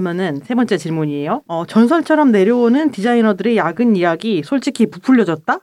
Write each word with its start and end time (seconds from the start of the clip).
그러면은 0.00 0.40
세 0.44 0.54
번째 0.54 0.78
질문이에요. 0.78 1.42
어, 1.46 1.66
전설처럼 1.66 2.32
내려오는 2.32 2.90
디자이너들의 2.90 3.58
야근 3.58 3.96
이야기 3.96 4.42
솔직히 4.42 4.86
부풀려졌다? 4.86 5.58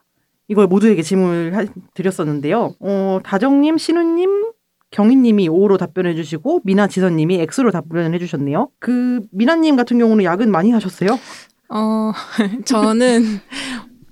이걸 0.47 0.67
모두에게 0.67 1.01
질문을 1.01 1.55
하, 1.55 1.65
드렸었는데요. 1.95 2.75
어, 2.79 3.19
다정님, 3.23 3.79
신우님, 3.79 4.51
경희님이 4.91 5.49
O로 5.49 5.77
답변해 5.77 6.13
주시고 6.13 6.61
미나 6.63 6.87
지선님이 6.87 7.45
X로 7.57 7.71
답변해 7.71 8.17
주셨네요. 8.19 8.69
그 8.79 9.21
미나님 9.31 9.75
같은 9.75 9.97
경우는 9.97 10.23
야근 10.23 10.51
많이 10.51 10.71
하셨어요? 10.71 11.19
어, 11.69 12.11
저는 12.65 13.39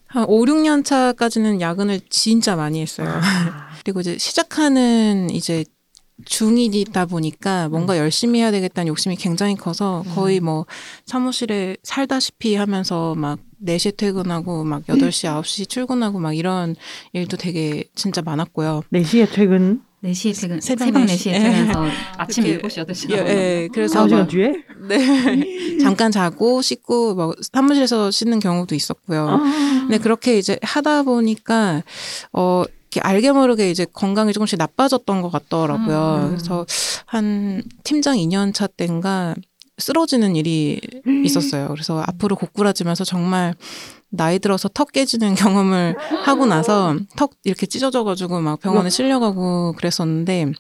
한 0.08 0.26
5, 0.28 0.46
6년 0.46 0.84
차까지는 0.84 1.62
야근을 1.62 2.00
진짜 2.10 2.56
많이 2.56 2.82
했어요. 2.82 3.08
그리고 3.84 4.00
이제 4.00 4.18
시작하는 4.18 5.30
이제 5.30 5.64
중이다 6.24 7.06
보니까 7.08 7.68
뭔가 7.70 7.98
열심히 7.98 8.40
해야 8.40 8.52
되겠다는 8.52 8.88
욕심이 8.88 9.16
굉장히 9.18 9.56
커서 9.56 10.04
거의 10.16 10.40
뭐 10.40 10.66
사무실에 11.06 11.76
살다시피 11.84 12.56
하면서 12.56 13.16
막 13.16 13.40
4시에 13.66 13.98
퇴근하고 13.98 14.64
막 14.64 14.86
8시, 14.86 15.28
9시 15.42 15.68
출근하고 15.68 16.20
막 16.20 16.34
이런 16.34 16.76
일도 17.14 17.36
되게 17.38 17.84
진짜 17.96 18.22
많았고요. 18.22 18.84
4시에 18.94 19.28
퇴근? 19.32 19.82
4시에 20.04 20.40
퇴근, 20.40 20.62
새벽 20.62 20.86
새벽 20.86 21.02
4시. 21.04 21.08
4시에 21.16 21.32
예. 21.34 21.40
퇴근해서 21.40 21.86
아침 22.18 22.46
이렇게- 22.46 22.68
7시, 22.68 22.86
8시. 22.88 23.12
예, 23.12 23.18
예. 23.18 23.70
그래서 23.74 24.06
4시간 24.06 24.12
막 24.12 24.28
뒤에? 24.30 24.54
네. 24.88 25.78
잠깐 25.80 26.12
자고 26.12 26.62
씻고 26.62 27.16
뭐 27.16 27.34
사무실에서 27.54 28.12
씻는 28.12 28.40
경우도 28.40 28.76
있었고요. 28.76 29.28
아. 29.28 29.40
근데 29.82 29.98
그렇게 29.98 30.38
이제 30.38 30.60
하다 30.62 31.04
보니까 31.04 31.82
어 32.34 32.64
알게 33.02 33.32
모르게 33.32 33.70
이제 33.70 33.86
건강이 33.92 34.34
조금씩 34.34 34.58
나빠졌던 34.58 35.22
것 35.22 35.30
같더라고요. 35.30 36.20
음. 36.24 36.28
그래서 36.30 36.66
한 37.06 37.64
팀장 37.84 38.18
2년 38.18 38.54
차 38.54 38.68
때인가 38.68 39.36
쓰러지는 39.78 40.36
일이 40.36 40.80
있었어요. 41.24 41.68
그래서 41.70 42.02
앞으로 42.08 42.36
고꾸라지면서 42.36 43.04
정말 43.04 43.56
나이 44.10 44.40
들어서 44.40 44.70
턱 44.70 44.92
깨지는 44.92 45.36
경험을 45.36 45.96
하고 46.24 46.46
나서 46.46 46.96
턱 47.18 47.32
이렇게 47.44 47.66
찢어져가지고 47.66 48.40
막 48.40 48.60
병원에 48.60 48.90
실려가고 48.90 49.74
그랬었는데 49.74 50.54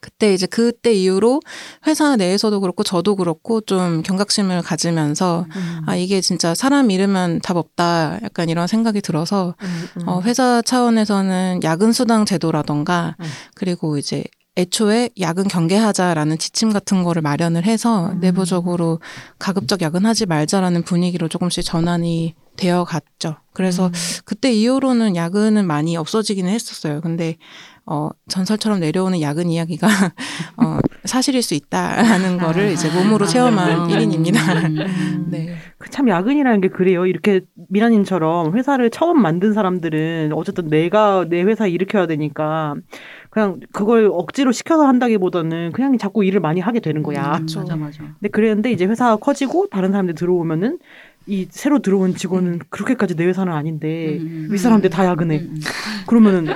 그때 0.00 0.32
이제 0.34 0.46
그때 0.46 0.92
이후로 0.92 1.40
회사 1.86 2.16
내에서도 2.16 2.60
그렇고 2.60 2.82
저도 2.82 3.16
그렇고 3.16 3.60
좀 3.60 4.02
경각심을 4.02 4.62
가지면서 4.62 5.46
음. 5.54 5.82
아 5.86 5.96
이게 5.96 6.20
진짜 6.20 6.54
사람 6.54 6.90
잃으면 6.90 7.40
답 7.40 7.56
없다 7.56 8.20
약간 8.22 8.48
이런 8.48 8.66
생각이 8.66 9.00
들어서 9.00 9.54
음, 9.62 9.88
음. 9.96 10.08
어 10.08 10.20
회사 10.22 10.62
차원에서는 10.62 11.60
야근 11.64 11.92
수당 11.92 12.24
제도라던가 12.24 13.16
음. 13.20 13.26
그리고 13.54 13.98
이제 13.98 14.24
애초에 14.58 15.10
야근 15.20 15.48
경계하자라는 15.48 16.38
지침 16.38 16.72
같은 16.72 17.02
거를 17.02 17.20
마련을 17.20 17.64
해서 17.64 18.08
음. 18.08 18.20
내부적으로 18.20 19.00
가급적 19.38 19.82
야근하지 19.82 20.26
말자라는 20.26 20.82
분위기로 20.82 21.28
조금씩 21.28 21.64
전환이 21.64 22.34
되어 22.56 22.84
갔죠. 22.84 23.36
그래서 23.52 23.88
음. 23.88 23.92
그때 24.24 24.52
이후로는 24.52 25.14
야근은 25.14 25.66
많이 25.66 25.96
없어지기는 25.96 26.50
했었어요. 26.50 27.02
근데 27.02 27.36
어 27.88 28.10
전설처럼 28.28 28.80
내려오는 28.80 29.20
야근 29.20 29.48
이야기가 29.48 29.86
어 30.56 30.78
사실일 31.04 31.42
수 31.42 31.54
있다라는 31.54 32.38
거를 32.38 32.72
이제 32.72 32.90
몸으로 32.90 33.26
체험한 33.26 33.82
음. 33.82 33.88
1인입니다. 33.88 35.28
네. 35.30 35.54
그참 35.78 36.08
야근이라는 36.08 36.60
게 36.62 36.68
그래요. 36.68 37.06
이렇게 37.06 37.42
미나님처럼 37.68 38.56
회사를 38.56 38.90
처음 38.90 39.22
만든 39.22 39.52
사람들은 39.52 40.32
어쨌든 40.32 40.68
내가 40.68 41.26
내 41.28 41.42
회사 41.42 41.68
일으켜야 41.68 42.08
되니까 42.08 42.74
그냥 43.30 43.60
그걸 43.72 44.08
억지로 44.12 44.50
시켜서 44.50 44.86
한다기보다는 44.88 45.70
그냥 45.72 45.96
자꾸 45.96 46.24
일을 46.24 46.40
많이 46.40 46.60
하게 46.60 46.80
되는 46.80 47.04
거야. 47.04 47.36
음, 47.36 47.46
맞아, 47.54 47.76
맞아. 47.76 47.98
근데 48.02 48.28
그랬는데 48.30 48.72
이제 48.72 48.84
회사가 48.84 49.16
커지고 49.16 49.68
다른 49.68 49.92
사람들 49.92 50.14
들어오면은 50.16 50.78
이 51.28 51.46
새로 51.50 51.80
들어온 51.80 52.14
직원은 52.14 52.60
그렇게까지 52.70 53.14
내 53.16 53.26
회사는 53.26 53.52
아닌데 53.52 54.16
음, 54.18 54.46
음, 54.48 54.48
윗사람들 54.50 54.90
다 54.90 55.04
야근해. 55.04 55.38
음, 55.38 55.54
음. 55.56 55.60
그러면은 56.06 56.54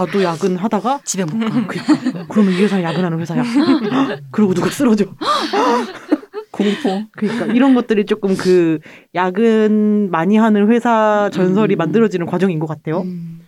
나도 0.00 0.22
야근하다가 0.22 1.00
집에 1.04 1.24
못 1.24 1.38
가. 1.38 1.66
그러니까 1.66 2.26
그러면 2.28 2.54
이 2.54 2.62
회사 2.62 2.82
야근하는 2.82 3.20
회사야. 3.20 3.42
그리고 4.30 4.54
누가 4.54 4.70
쓰러져. 4.70 5.04
공포. 6.50 7.04
그러니까 7.12 7.46
이런 7.46 7.74
것들이 7.74 8.06
조금 8.06 8.36
그 8.36 8.78
야근 9.14 10.10
많이 10.10 10.36
하는 10.36 10.70
회사 10.70 11.30
전설이 11.32 11.76
음. 11.76 11.78
만들어지는 11.78 12.26
과정인 12.26 12.58
것 12.58 12.66
같아요. 12.66 13.02
음. 13.02 13.40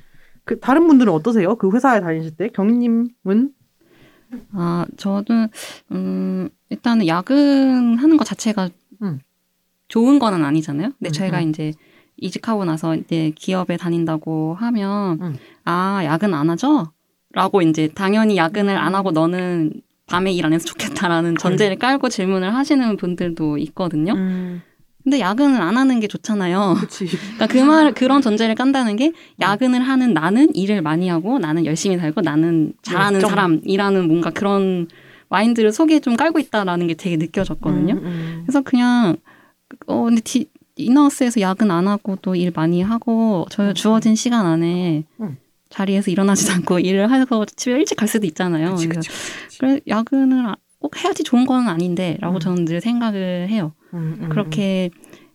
그 0.44 0.60
다른 0.60 0.86
분들은 0.86 1.12
어떠세요? 1.12 1.56
그 1.56 1.70
회사에 1.72 2.00
다니실 2.00 2.36
때 2.36 2.48
경희님은 2.48 3.52
아, 4.52 4.86
저는, 4.96 5.48
음, 5.92 6.48
일단은 6.70 7.06
야근하는 7.06 8.16
것 8.16 8.24
자체가 8.24 8.70
음. 9.02 9.20
좋은 9.88 10.18
거는 10.18 10.42
아니잖아요. 10.42 10.92
근데 10.98 11.10
음, 11.10 11.12
저희가 11.12 11.40
음. 11.40 11.50
이제 11.50 11.72
이직하고 12.22 12.64
나서 12.64 12.94
이제 12.96 13.32
기업에 13.34 13.76
다닌다고 13.76 14.54
하면, 14.58 15.18
음. 15.20 15.36
아, 15.64 16.02
야근 16.04 16.32
안 16.34 16.50
하죠? 16.50 16.92
라고 17.34 17.62
이제 17.62 17.88
당연히 17.94 18.36
야근을 18.36 18.76
안 18.76 18.94
하고 18.94 19.10
너는 19.10 19.72
밤에 20.06 20.32
일 20.32 20.44
안 20.44 20.52
해서 20.52 20.66
좋겠다라는 20.66 21.36
전제를 21.38 21.76
깔고 21.78 22.08
질문을 22.10 22.54
하시는 22.54 22.96
분들도 22.98 23.56
있거든요. 23.58 24.12
음, 24.12 24.60
근데 25.02 25.18
야근을 25.20 25.60
안 25.60 25.76
하는 25.78 25.98
게 26.00 26.06
좋잖아요. 26.06 26.76
그러니까 26.90 27.46
그 27.46 27.58
말, 27.58 27.92
그런 27.94 28.20
전제를 28.20 28.54
깐다는 28.54 28.96
게 28.96 29.12
야근을 29.40 29.80
하는 29.80 30.12
나는 30.12 30.54
일을 30.54 30.82
많이 30.82 31.08
하고 31.08 31.38
나는 31.38 31.64
열심히 31.64 31.96
살고 31.96 32.20
나는 32.20 32.74
잘하는. 32.82 33.20
사람이라는 33.20 34.06
뭔가 34.06 34.30
그런 34.30 34.88
마인드를 35.30 35.72
속에 35.72 36.00
좀 36.00 36.14
깔고 36.16 36.38
있다라는 36.38 36.86
게 36.88 36.94
되게 36.94 37.16
느껴졌거든요. 37.16 37.94
음, 37.94 38.04
음. 38.04 38.42
그래서 38.44 38.60
그냥, 38.60 39.16
어, 39.86 40.04
근데 40.04 40.20
디, 40.20 40.46
이너스에서 40.76 41.40
야근 41.40 41.70
안 41.70 41.86
하고 41.88 42.16
또일 42.22 42.52
많이 42.54 42.82
하고 42.82 43.46
저 43.50 43.72
주어진 43.72 44.14
시간 44.14 44.46
안에 44.46 45.04
음. 45.20 45.36
자리에서 45.70 46.10
일어나지도 46.10 46.52
않고 46.76 46.78
일을 46.80 47.10
해서 47.12 47.44
집에 47.56 47.72
일찍 47.72 47.96
갈 47.96 48.08
수도 48.08 48.26
있잖아요. 48.26 48.72
그치, 48.72 48.88
그치. 48.88 49.08
그래, 49.58 49.80
야근을 49.86 50.46
아- 50.46 50.56
꼭 50.78 50.96
해야지 51.02 51.22
좋은 51.22 51.46
건 51.46 51.68
아닌데 51.68 52.16
라고 52.20 52.38
음. 52.38 52.40
저는 52.40 52.64
늘 52.64 52.80
생각을 52.80 53.48
해요. 53.48 53.72
음, 53.94 54.18
음, 54.20 54.28
그렇게 54.30 54.90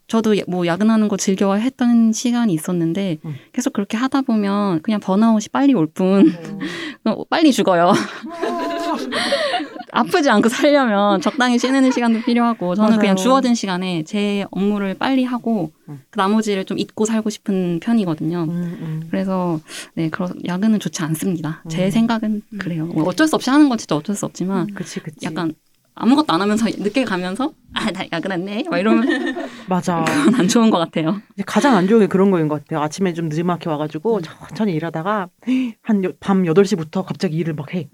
저도 0.08 0.38
야- 0.38 0.44
뭐 0.48 0.66
야근하는 0.66 1.08
거 1.08 1.16
즐겨했던 1.18 2.12
시간이 2.14 2.54
있었는데 2.54 3.18
음. 3.24 3.36
계속 3.54 3.74
그렇게 3.74 3.96
하다 3.98 4.22
보면 4.22 4.82
그냥 4.82 5.00
번아웃이 5.00 5.48
빨리 5.52 5.74
올뿐 5.74 6.28
음. 6.28 6.60
어, 7.06 7.24
빨리 7.26 7.52
죽어요. 7.54 7.94
아프지 9.92 10.30
않고 10.30 10.50
살려면 10.50 11.22
적당히 11.22 11.58
쉬는 11.60 11.92
시간도 11.92 12.22
필요하고 12.22 12.76
저는 12.76 12.90
맞아요. 12.90 13.00
그냥 13.00 13.16
주어진 13.16 13.56
시간에 13.56 14.04
제 14.04 14.46
업무를 14.52 14.94
빨리 14.94 15.24
하고 15.24 15.72
음. 15.90 16.02
그 16.10 16.20
나머지를 16.20 16.66
좀 16.66 16.78
잊고 16.78 17.06
살고 17.06 17.30
싶은 17.30 17.80
편이거든요. 17.82 18.44
음, 18.44 18.50
음. 18.50 19.08
그래서 19.10 19.60
네 19.94 20.10
그런 20.10 20.34
야근은 20.46 20.80
좋지 20.80 21.02
않습니다. 21.04 21.64
제 21.70 21.86
음. 21.86 21.92
생각은 21.92 22.42
그래요. 22.60 22.86
뭐 22.86 23.04
어쩔 23.06 23.28
수 23.28 23.36
없이 23.36 23.50
하는 23.50 23.70
건 23.70 23.78
진짜 23.78 23.96
어쩔 23.96 24.16
수 24.16 24.26
없지만 24.26 24.68
그치, 24.74 25.00
그치. 25.00 25.26
약간 25.26 25.54
아무것도 26.00 26.34
안 26.34 26.42
하면서 26.42 26.66
늦게 26.66 27.04
가면서 27.06 27.54
아 27.74 27.92
나 27.92 28.04
야근했네 28.12 28.64
막 28.70 28.78
이러면 28.80 29.06
맞아. 29.70 30.04
그건 30.04 30.36
안 30.36 30.48
좋은 30.48 30.70
것 30.70 30.78
같아요. 30.78 31.22
가장 31.46 31.76
안 31.76 31.88
좋은 31.88 32.02
게 32.02 32.08
그런 32.08 32.32
거인 32.32 32.48
것 32.48 32.64
같아요. 32.64 32.82
아침에 32.84 33.14
좀 33.14 33.30
늦지막히 33.30 33.68
음. 33.68 33.72
와가지고 33.72 34.22
천천히 34.22 34.74
일하다가 34.74 35.30
한 35.82 36.02
밤 36.20 36.44
8시부터 36.44 37.04
갑자기 37.06 37.38
일을 37.38 37.54
막 37.54 37.74
해. 37.74 37.88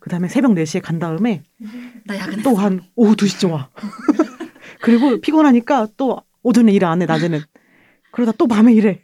그 0.00 0.10
다음에 0.10 0.28
새벽 0.28 0.52
4시에 0.52 0.80
간 0.82 0.98
다음에 0.98 1.42
나 2.04 2.16
야근했어. 2.18 2.42
또 2.42 2.56
한 2.56 2.80
오후 2.94 3.14
2시쯤 3.16 3.50
와. 3.52 3.68
그리고 4.80 5.20
피곤하니까 5.20 5.88
또 5.96 6.20
오전에 6.42 6.72
일 6.72 6.84
안 6.84 7.00
해, 7.02 7.06
낮에는. 7.06 7.40
그러다 8.10 8.32
또 8.38 8.46
밤에 8.46 8.72
일해. 8.74 9.00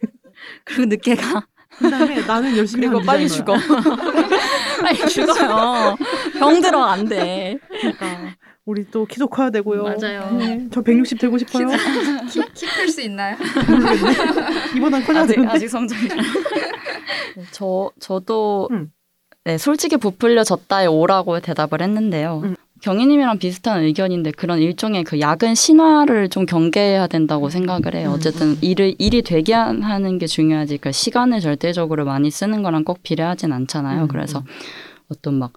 그리고 0.65 0.87
늦게 0.87 1.15
가. 1.17 1.47
그 1.79 1.89
다음에 1.89 2.21
나는 2.27 2.57
열심히 2.57 2.89
그리고 2.89 3.05
빨리 3.05 3.29
디자이너야. 3.29 3.59
빨리 4.81 5.09
죽어요. 5.09 5.97
병 6.39 6.61
들어 6.61 6.83
안 6.85 7.09
돼. 7.09 7.59
그러니까 7.81 8.35
우리 8.65 8.85
또 8.91 9.07
키도 9.07 9.29
커야 9.29 9.51
되고요. 9.51 9.83
맞아요. 9.83 10.31
네, 10.39 10.67
저 10.71 10.83
160 10.83 11.19
되고 11.19 11.39
싶어요. 11.39 11.69
키클 12.55 12.89
수 12.89 13.01
있나요? 13.01 13.37
이보단 14.77 15.03
커져야 15.05 15.23
아직 15.25 15.35
되는데. 15.37 15.53
아직 15.55 15.69
성장이. 15.69 16.09
저 17.53 17.91
저도 17.99 18.69
음. 18.71 18.91
네, 19.45 19.57
솔직히 19.57 19.97
부풀려졌다에 19.97 20.87
오라고 20.87 21.41
대답을 21.41 21.81
했는데요. 21.81 22.41
음. 22.45 22.57
경희님이랑 22.81 23.39
비슷한 23.39 23.83
의견인데 23.83 24.33
그런 24.33 24.61
일종의 24.61 25.05
그 25.05 25.21
야근 25.21 25.55
신화를 25.55 26.29
좀 26.29 26.47
경계해야 26.47 27.07
된다고 27.07 27.51
생각을 27.51 27.95
해요. 27.95 28.11
음. 28.11 28.15
어쨌든 28.15 28.57
일을 28.61 28.95
일이 28.99 29.23
되게 29.23 29.53
하는 29.53 30.19
게 30.19 30.27
중요하지 30.27 30.79
그 30.79 30.93
시간을 30.93 31.41
절대적으로 31.41 32.05
많이 32.05 32.31
쓰는 32.31 32.63
거랑 32.63 32.85
꼭 32.85 33.03
비례하진 33.03 33.53
않잖아요. 33.53 34.03
음, 34.03 34.09
그래서 34.09 34.45
어떤 35.09 35.35
막 35.35 35.53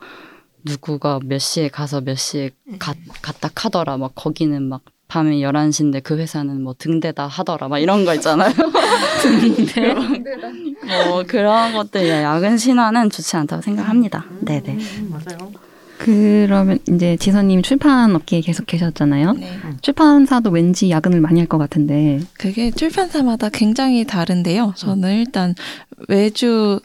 누구가 0.63 1.19
몇 1.23 1.39
시에 1.39 1.69
가서 1.69 2.01
몇 2.01 2.17
시에 2.17 2.51
가, 2.79 2.93
갔다 3.21 3.49
카더라 3.53 3.97
막 3.97 4.11
거기는 4.15 4.61
막 4.63 4.81
밤에 5.07 5.37
11시인데 5.37 6.01
그 6.03 6.17
회사는 6.17 6.61
뭐 6.63 6.73
등대다 6.77 7.27
하더라 7.27 7.67
막 7.67 7.79
이런 7.79 8.05
거 8.05 8.15
있잖아요. 8.15 8.53
등대 9.21 9.93
뭐 9.93 11.23
그런 11.27 11.73
것들 11.73 12.07
야근 12.07 12.57
신화는 12.57 13.09
좋지 13.09 13.35
않다고 13.35 13.61
생각합니다. 13.61 14.25
네네. 14.39 14.71
음, 14.71 15.09
맞아요. 15.11 15.51
그러면 16.03 16.79
이제 16.89 17.15
지선님 17.17 17.61
출판 17.61 18.15
업계에 18.15 18.41
계속 18.41 18.65
계셨잖아요. 18.65 19.33
네. 19.33 19.59
출판사도 19.81 20.49
왠지 20.49 20.89
야근을 20.89 21.21
많이 21.21 21.39
할 21.39 21.47
것 21.47 21.57
같은데 21.57 22.19
그게 22.33 22.71
출판사마다 22.71 23.49
굉장히 23.49 24.05
다른데요. 24.05 24.73
저는 24.77 25.17
일단 25.19 25.53
외주 26.07 26.79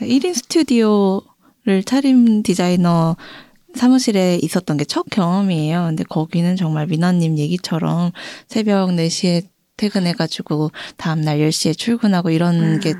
1인 0.00 0.34
스튜디오를 0.34 1.82
차림 1.84 2.42
디자이너 2.42 3.16
사무실에 3.74 4.38
있었던 4.42 4.76
게 4.76 4.84
첫 4.84 5.06
경험이에요. 5.10 5.84
근데 5.88 6.04
거기는 6.04 6.56
정말 6.56 6.86
민아님 6.86 7.38
얘기처럼 7.38 8.10
새벽 8.48 8.90
4시에 8.90 9.44
퇴근해가지고 9.76 10.70
다음날 10.96 11.38
10시에 11.38 11.76
출근하고 11.78 12.30
이런 12.30 12.80
게 12.80 12.94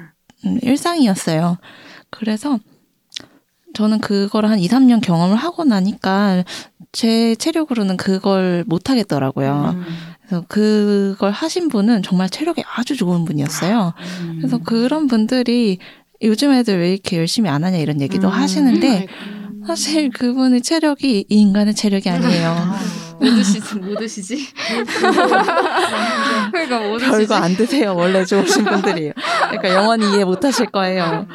음, 0.44 0.58
일상이었어요. 0.62 1.58
그래서 2.10 2.58
저는 3.78 4.00
그걸 4.00 4.44
한 4.46 4.58
2, 4.58 4.66
3년 4.66 5.00
경험을 5.00 5.36
하고 5.36 5.62
나니까 5.62 6.42
제 6.90 7.36
체력으로는 7.36 7.96
그걸 7.96 8.64
못 8.66 8.90
하겠더라고요. 8.90 9.76
음. 9.76 9.84
그래서 10.26 10.44
그걸 10.48 11.30
하신 11.30 11.68
분은 11.68 12.02
정말 12.02 12.28
체력이 12.28 12.64
아주 12.74 12.96
좋은 12.96 13.24
분이었어요. 13.24 13.94
그래서 14.38 14.58
그런 14.58 15.06
분들이 15.06 15.78
요즘 16.22 16.50
애들 16.50 16.80
왜 16.80 16.92
이렇게 16.94 17.18
열심히 17.18 17.50
안 17.50 17.62
하냐 17.62 17.78
이런 17.78 18.00
얘기도 18.00 18.26
음. 18.26 18.32
하시는데 18.32 19.06
사실 19.64 20.10
그분의 20.10 20.62
체력이 20.62 21.26
이 21.28 21.40
인간의 21.40 21.76
체력이 21.76 22.10
아니에요. 22.10 22.74
뭐 23.20 23.30
드시지? 23.30 23.74
뭐 23.76 23.94
드시지? 23.96 24.48
그러니까 26.50 26.80
뭐 26.80 26.98
드시지? 26.98 27.12
별거 27.12 27.34
안 27.36 27.54
드세요. 27.54 27.94
원래 27.94 28.24
좋으신 28.24 28.64
분들이에요. 28.64 29.12
그러니까 29.50 29.72
영원히 29.72 30.04
이해 30.14 30.24
못 30.24 30.44
하실 30.44 30.66
거예요. 30.66 31.28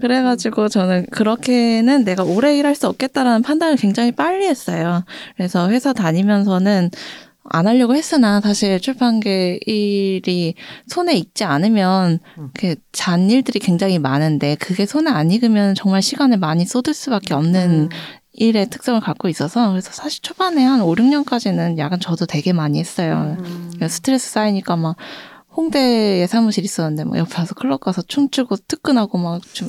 그래가지고 0.00 0.68
저는 0.68 1.06
그렇게는 1.10 2.04
내가 2.04 2.22
오래 2.22 2.56
일할 2.56 2.74
수 2.74 2.88
없겠다라는 2.88 3.42
판단을 3.42 3.76
굉장히 3.76 4.12
빨리 4.12 4.46
했어요. 4.46 5.04
그래서 5.36 5.68
회사 5.70 5.92
다니면서는 5.92 6.90
안 7.48 7.66
하려고 7.66 7.94
했으나 7.94 8.40
사실 8.40 8.80
출판계 8.80 9.60
일이 9.66 10.54
손에 10.86 11.14
익지 11.14 11.44
않으면 11.44 12.18
음. 12.38 12.50
그 12.54 12.74
잔일들이 12.92 13.60
굉장히 13.60 13.98
많은데 13.98 14.56
그게 14.56 14.84
손에 14.86 15.10
안 15.10 15.30
익으면 15.30 15.74
정말 15.74 16.02
시간을 16.02 16.38
많이 16.38 16.64
쏟을 16.64 16.92
수밖에 16.92 17.34
없는 17.34 17.90
일의 18.32 18.68
특성을 18.68 19.00
갖고 19.00 19.28
있어서 19.28 19.70
그래서 19.70 19.90
사실 19.92 20.22
초반에 20.22 20.62
한 20.64 20.82
5, 20.82 20.94
6년까지는 20.94 21.78
야간 21.78 22.00
저도 22.00 22.26
되게 22.26 22.52
많이 22.52 22.78
했어요. 22.78 23.36
음. 23.40 23.88
스트레스 23.88 24.30
쌓이니까 24.30 24.76
막 24.76 24.96
홍대에 25.56 26.26
사무실 26.26 26.64
있었는데 26.64 27.04
막 27.04 27.16
옆에 27.18 27.34
가서 27.34 27.54
클럽 27.54 27.80
가서 27.80 28.02
춤추고 28.02 28.56
특근하고 28.68 29.18
막좀 29.18 29.68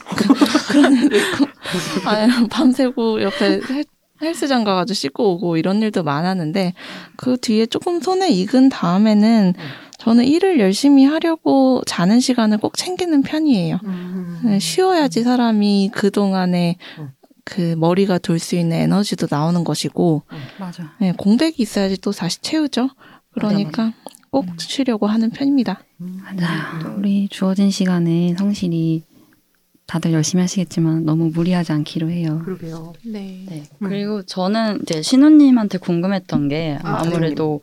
그런 0.68 0.94
아니, 2.06 2.48
밤새고 2.50 3.22
옆에 3.22 3.62
헬- 3.69 3.86
헬스장 4.22 4.63
가가지고 4.63 4.94
씻고 4.94 5.34
오고 5.34 5.57
이런 5.57 5.81
일도 5.81 6.04
많았는데 6.04 6.74
그 7.16 7.38
뒤에 7.39 7.66
조금 7.68 8.01
손에 8.01 8.30
익은 8.30 8.69
다음에는 8.69 9.54
저는 10.00 10.25
일을 10.25 10.60
열심히 10.60 11.06
하려고 11.06 11.81
자는 11.86 12.19
시간을 12.19 12.57
꼭 12.60 12.78
챙기는 12.78 13.22
편이에요. 13.22 13.80
음. 13.84 14.42
네, 14.44 14.60
쉬어야지 14.60 15.24
사람이 15.24 15.92
그 15.94 16.12
동안에 16.12 16.78
음. 17.00 17.10
그 17.45 17.75
머리가 17.78 18.18
돌 18.18 18.39
수 18.39 18.56
있는 18.56 18.78
에너지도 18.78 19.28
나오는 19.30 19.63
것이고 19.63 20.24
맞아. 20.60 20.92
네, 21.00 21.13
공백이 21.18 21.62
있어야지 21.63 21.98
또 22.01 22.12
다시 22.12 22.42
채우죠. 22.42 22.89
그러니까 23.31 23.94
꼭 24.29 24.45
쉬려고 24.59 25.07
하는 25.07 25.29
편입니다. 25.29 25.81
맞아요. 25.97 26.95
우리 26.97 27.27
주어진 27.29 27.71
시간에 27.71 28.35
성실히 28.38 29.03
다들 29.88 30.12
열심히 30.12 30.41
하시겠지만 30.41 31.06
너무 31.06 31.29
무리하지 31.33 31.71
않기로 31.71 32.09
해요. 32.09 32.41
그러게요. 32.44 32.91
네. 33.06 33.45
네. 33.47 33.63
음. 33.81 33.88
그리고 33.88 34.21
저는 34.21 34.81
이제 34.81 35.01
신우님한테 35.01 35.77
궁금했던 35.77 36.50
게 36.50 36.77
아, 36.83 37.03
아무래도 37.06 37.62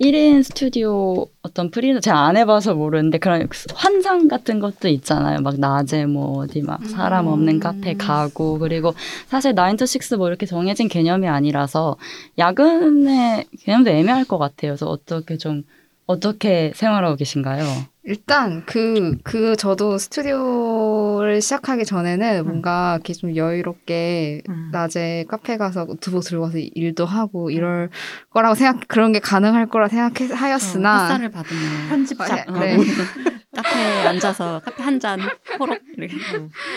1인 0.00 0.42
스튜디오 0.42 1.26
어떤 1.42 1.70
프리랜서 1.70 2.00
제가 2.00 2.18
안 2.26 2.38
해봐서 2.38 2.74
모르는데 2.74 3.18
그런 3.18 3.46
환상 3.74 4.26
같은 4.26 4.58
것도 4.58 4.88
있잖아요. 4.88 5.40
막 5.40 5.60
낮에 5.60 6.06
뭐 6.06 6.38
어디 6.38 6.62
막 6.62 6.82
사람 6.86 7.26
없는 7.26 7.60
카페 7.60 7.92
가고 7.92 8.58
그리고 8.58 8.94
사실 9.26 9.54
9to6 9.54 10.16
뭐 10.16 10.28
이렇게 10.28 10.46
정해진 10.46 10.88
개념이 10.88 11.28
아니라서 11.28 11.98
야근의 12.38 13.48
개념도 13.60 13.90
애매할 13.90 14.24
것 14.24 14.38
같아요. 14.38 14.72
그래서 14.72 14.86
어떻게 14.86 15.36
좀 15.36 15.62
어떻게 16.06 16.72
생활하고 16.74 17.16
계신가요? 17.16 17.64
일단 18.04 18.62
그, 18.66 19.16
그 19.24 19.56
저도 19.56 19.98
스튜디오를 19.98 21.42
시작하기 21.42 21.84
전에는 21.84 22.44
뭔가 22.44 22.94
이렇게 22.94 23.12
좀 23.12 23.34
여유롭게 23.34 24.42
음. 24.48 24.70
낮에 24.72 25.24
카페 25.28 25.56
가서 25.56 25.86
노트북 25.86 26.22
들고 26.22 26.44
가서 26.46 26.58
일도 26.58 27.04
하고 27.04 27.50
이럴 27.50 27.90
거라고 28.30 28.54
생각, 28.54 28.86
그런 28.86 29.10
게 29.10 29.18
가능할 29.18 29.68
거라 29.68 29.88
생각하였으나. 29.88 31.02
햇살을 31.04 31.30
받으면 31.32 31.88
편집자. 31.88 32.44
아, 32.46 32.60
네. 32.60 32.76
카페에 33.56 34.06
앉아서 34.06 34.60
커피 34.64 34.82
한 34.84 35.00
잔 35.00 35.18
호록 35.58 35.78
이렇게. 35.96 36.14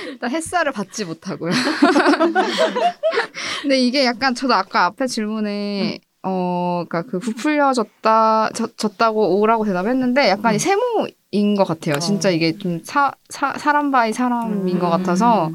일단 0.07 0.31
햇살을 0.31 0.71
받지 0.71 1.05
못하고요. 1.05 1.51
근데 3.61 3.77
이게 3.79 4.05
약간 4.05 4.33
저도 4.33 4.53
아까 4.55 4.85
앞에 4.85 5.05
질문에 5.07 5.99
어, 6.23 6.85
그니까 6.89 7.09
그 7.09 7.19
부풀려졌다, 7.19 8.49
졌, 8.53 8.77
졌다고 8.77 9.39
오라고 9.39 9.65
대답했는데 9.65 10.29
약간 10.29 10.55
이 10.55 10.59
세모인 10.59 11.55
것 11.55 11.63
같아요. 11.65 11.99
진짜 11.99 12.29
이게 12.29 12.57
좀 12.57 12.81
사, 12.83 13.13
사, 13.29 13.57
사람 13.57 13.91
by 13.91 14.11
사람인 14.13 14.79
것 14.79 14.89
같아서. 14.89 15.51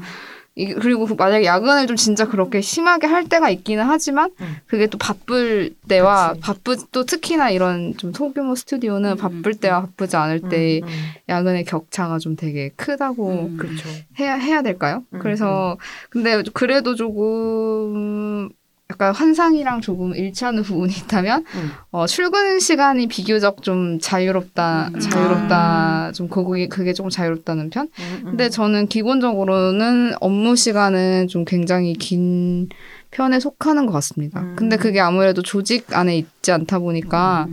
이 0.57 0.73
그리고 0.73 1.05
그 1.05 1.15
만약에 1.15 1.43
야근을 1.45 1.85
좀 1.85 1.97
진짜 1.97 2.29
그렇게 2.29 2.61
심하게 2.61 3.07
할 3.07 3.27
때가 3.27 3.49
있기는 3.49 3.83
하지만 3.83 4.31
음. 4.39 4.55
그게 4.67 4.87
또 4.87 4.97
바쁠 4.97 5.75
때와 5.89 6.29
그치. 6.29 6.41
바쁘 6.41 6.77
또 6.93 7.03
특히나 7.03 7.49
이런 7.49 7.97
좀 7.97 8.13
소규모 8.13 8.55
스튜디오는 8.55 9.11
음, 9.11 9.17
바쁠 9.17 9.51
음, 9.51 9.59
때와 9.59 9.81
바쁘지 9.81 10.15
않을 10.15 10.39
때 10.49 10.79
음, 10.81 10.87
음. 10.87 10.93
야근의 11.27 11.65
격차가 11.65 12.19
좀 12.19 12.37
되게 12.37 12.69
크다고 12.77 13.47
음. 13.47 13.57
그렇죠. 13.57 13.89
해야 14.17 14.35
해야 14.35 14.61
될까요? 14.61 15.03
음, 15.13 15.19
그래서 15.19 15.77
근데 16.09 16.41
그래도 16.53 16.95
조금 16.95 18.47
약간 18.91 19.15
환상이랑 19.15 19.81
조금 19.81 20.13
일치하는 20.15 20.61
부분이 20.61 20.93
있다면 20.93 21.43
음. 21.55 21.71
어, 21.89 22.05
출근 22.05 22.59
시간이 22.59 23.07
비교적 23.07 23.63
좀 23.63 23.97
자유롭다 23.99 24.91
음. 24.93 24.99
자유롭다 24.99 26.11
좀 26.13 26.27
그게 26.29 26.67
그게 26.67 26.93
조금 26.93 27.09
자유롭다는 27.09 27.71
편. 27.71 27.87
음, 27.97 28.19
음. 28.19 28.25
근데 28.25 28.49
저는 28.49 28.87
기본적으로는 28.87 30.13
업무 30.21 30.55
시간은 30.55 31.27
좀 31.29 31.45
굉장히 31.45 31.93
긴 31.93 32.69
편에 33.09 33.39
속하는 33.39 33.87
것 33.87 33.93
같습니다. 33.93 34.41
음. 34.41 34.55
근데 34.55 34.77
그게 34.77 34.99
아무래도 34.99 35.41
조직 35.41 35.91
안에 35.91 36.17
있지 36.17 36.51
않다 36.51 36.77
보니까 36.77 37.47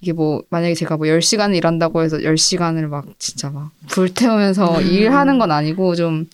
이게 0.00 0.14
뭐 0.14 0.42
만약에 0.48 0.72
제가 0.74 0.96
뭐 0.96 1.06
10시간을 1.06 1.54
일한다고 1.56 2.02
해서 2.02 2.16
10시간을 2.16 2.86
막 2.86 3.04
진짜 3.18 3.50
막 3.50 3.72
불태우면서 3.88 4.78
음. 4.78 4.86
일하는 4.86 5.38
건 5.38 5.50
아니고 5.50 5.96
좀 5.96 6.26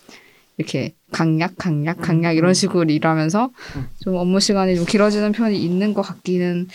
이렇게 0.56 0.94
강약 1.10 1.54
강약 1.58 2.00
강약 2.00 2.36
이런 2.36 2.54
식으로 2.54 2.90
일하면서 2.90 3.50
음. 3.76 3.86
좀 4.00 4.14
업무 4.16 4.40
시간이 4.40 4.76
좀 4.76 4.84
길어지는 4.84 5.32
편이 5.32 5.60
있는 5.62 5.94
것 5.94 6.02
같기는 6.02 6.68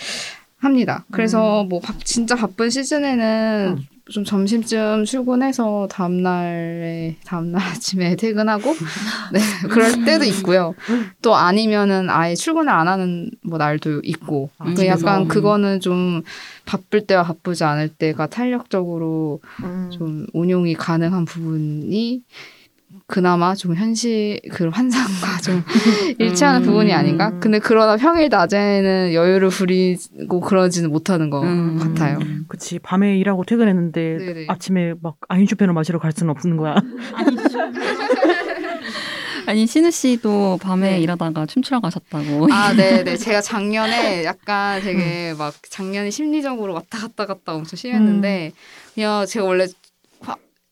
합니다. 0.57 1.05
그래서 1.11 1.63
뭐 1.63 1.79
바- 1.79 1.93
진짜 2.03 2.35
바쁜 2.35 2.69
시즌에는 2.69 3.75
음. 3.77 3.85
좀 4.11 4.25
점심쯤 4.25 5.05
출근해서 5.05 5.87
다음날에 5.91 7.15
다음날 7.25 7.61
아침에 7.61 8.15
퇴근하고 8.15 8.73
네 9.31 9.39
그럴 9.69 10.03
때도 10.03 10.25
있고요. 10.25 10.73
또 11.21 11.35
아니면은 11.35 12.09
아예 12.09 12.33
출근을 12.35 12.69
안 12.69 12.87
하는 12.87 13.29
뭐 13.43 13.57
날도 13.59 14.01
있고 14.03 14.49
아, 14.57 14.73
그 14.73 14.85
약간. 14.87 15.27
그거는 15.27 15.79
좀 15.79 16.23
바쁠 16.65 17.05
때와 17.05 17.23
바쁘지 17.23 17.63
않을 17.63 17.89
때가 17.89 18.27
탄력적으로 18.27 19.41
음. 19.63 19.89
좀 19.93 20.25
운용이 20.33 20.73
가능한 20.73 21.25
부분이 21.25 22.23
그나마 23.07 23.53
좀 23.55 23.75
현실 23.75 24.39
그 24.51 24.67
환상과 24.69 25.37
좀 25.43 25.63
일치하는 26.19 26.61
음. 26.61 26.65
부분이 26.65 26.91
아닌가? 26.93 27.31
근데 27.39 27.59
그러나 27.59 27.97
평일 27.97 28.29
낮에는 28.29 29.13
여유를 29.13 29.49
부리고 29.49 30.39
그러지는 30.39 30.89
못하는 30.91 31.29
것 31.29 31.43
음. 31.43 31.77
같아요. 31.79 32.19
그치 32.47 32.79
밤에 32.79 33.17
일하고 33.17 33.43
퇴근했는데 33.45 34.17
네네. 34.17 34.45
아침에 34.47 34.93
막 35.01 35.17
아인슈페너 35.27 35.73
마시러 35.73 35.99
갈 35.99 36.11
수는 36.11 36.31
없는 36.31 36.57
거야. 36.57 36.75
아니 39.45 39.65
신우 39.65 39.89
씨도 39.89 40.59
밤에 40.61 40.91
네. 40.91 40.99
일하다가 41.01 41.47
춤추러 41.47 41.79
가셨다고. 41.79 42.47
아, 42.51 42.73
네, 42.73 43.03
네. 43.03 43.17
제가 43.17 43.41
작년에 43.41 44.23
약간 44.25 44.79
되게 44.81 45.33
막 45.37 45.53
작년에 45.67 46.11
심리적으로 46.11 46.73
왔다 46.75 46.99
갔다 46.99 47.25
갔다 47.25 47.55
엄청 47.55 47.75
심했는데 47.77 48.51
그냥 48.93 49.25
제가 49.25 49.45
원래 49.45 49.63
화- 49.63 49.69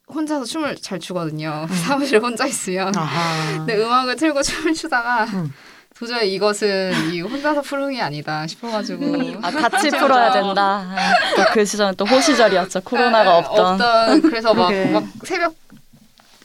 혼자서 0.07 0.45
춤을 0.45 0.77
잘 0.77 0.99
추거든요. 0.99 1.67
사무실에 1.85 2.19
혼자 2.19 2.45
있으면. 2.45 2.95
아하. 2.95 3.57
근데 3.57 3.75
음악을 3.77 4.15
틀고 4.15 4.41
춤을 4.41 4.73
추다가 4.73 5.25
음. 5.25 5.53
도저히 5.97 6.33
이것은 6.35 7.11
이 7.11 7.21
혼자서 7.21 7.61
푸는 7.63 7.91
게 7.91 8.01
아니다 8.01 8.45
싶어가지고 8.45 9.39
아, 9.41 9.49
같이 9.49 9.89
풀어야 9.97 10.31
된다. 10.31 10.85
또 11.35 11.43
그 11.53 11.65
시절은 11.65 11.95
또 11.97 12.05
호시절이었죠. 12.05 12.81
코로나가 12.81 13.23
네, 13.23 13.29
없던. 13.47 13.73
없던 13.81 14.21
그래서 14.21 14.53
막. 14.53 14.71
막 14.91 15.03
새벽 15.23 15.55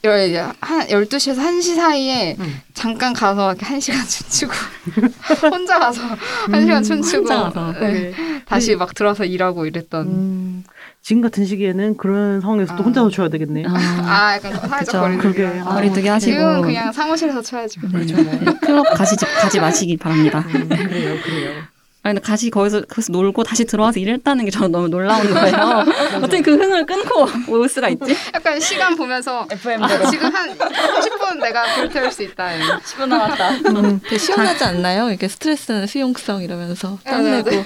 열, 0.05 0.19
한 0.61 0.87
12시에서 0.89 1.37
1시 1.37 1.77
사이에 1.77 2.35
음. 2.41 2.61
잠깐 2.75 3.13
가서 3.13 3.51
이렇게 3.53 3.65
한 3.67 3.79
시간 3.79 4.01
춤추고 4.05 4.53
혼자 5.49 5.79
가서 5.79 6.03
한 6.51 6.63
시간 6.63 6.83
춤추고 6.83 7.29
혼자 7.33 7.51
가서. 7.51 7.79
네. 7.79 8.13
다시 8.47 8.75
막 8.75 8.95
들어서 8.95 9.25
일하고 9.25 9.65
이랬던 9.67 10.07
음, 10.09 10.65
지금 11.03 11.21
같은 11.21 11.45
시기에는 11.45 11.97
그런 11.97 12.41
상황에서 12.41 12.77
또 12.77 12.83
아. 12.83 12.87
혼자서 12.87 13.11
줘야 13.11 13.29
되겠네. 13.29 13.65
아, 13.67 13.73
아 13.75 14.35
약간 14.37 14.53
사회적. 14.69 15.01
거리두기. 15.01 15.45
아, 15.45 15.65
거리두기 15.65 16.07
하시고 16.07 16.33
지금은 16.33 16.63
그냥 16.63 16.93
사무실에서 16.93 17.43
쳐야죠. 17.43 17.81
네, 17.93 18.05
네. 18.07 18.55
클럽 18.63 18.85
가시지 18.95 19.25
가지 19.25 19.59
마시기 19.59 19.97
바랍니다. 19.97 20.45
음, 20.47 20.69
그래요, 20.69 21.17
그래요. 21.25 21.73
아니, 22.05 22.15
근데 22.15 22.21
다시 22.21 22.51
거기서, 22.51 22.83
거기서 22.83 23.13
놀고 23.13 23.45
다시 23.45 23.65
들어와서 23.65 24.01
일했다는 24.01 24.45
게 24.45 24.51
저는 24.51 24.73
너무 24.73 24.89
놀라운 24.89 25.29
거예요. 25.33 25.85
어떻게 26.23 26.41
그 26.41 26.57
흥을 26.57 26.87
끊고 26.87 27.29
올 27.49 27.69
수가 27.69 27.89
있지? 27.91 28.17
약간 28.35 28.59
시간 28.61 28.97
보면서 28.97 29.47
FM 29.51 29.83
아, 29.83 30.11
지금 30.11 30.33
한 30.33 30.57
30분 30.57 31.41
내가 31.41 31.63
불태울 31.77 32.11
수 32.11 32.23
있다. 32.25 32.51
10분 32.81 33.07
남았다. 33.07 33.51
음, 33.51 34.01
되게 34.03 34.19
시원하지 34.19 34.65
않나요? 34.65 35.11
이게 35.11 35.29
스트레스는 35.29 35.87
수용성 35.87 36.43
이러면서 36.43 36.99
네, 37.05 37.11
네, 37.11 37.11
땀내고 37.11 37.51
네. 37.51 37.65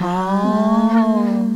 아, 0.00 1.46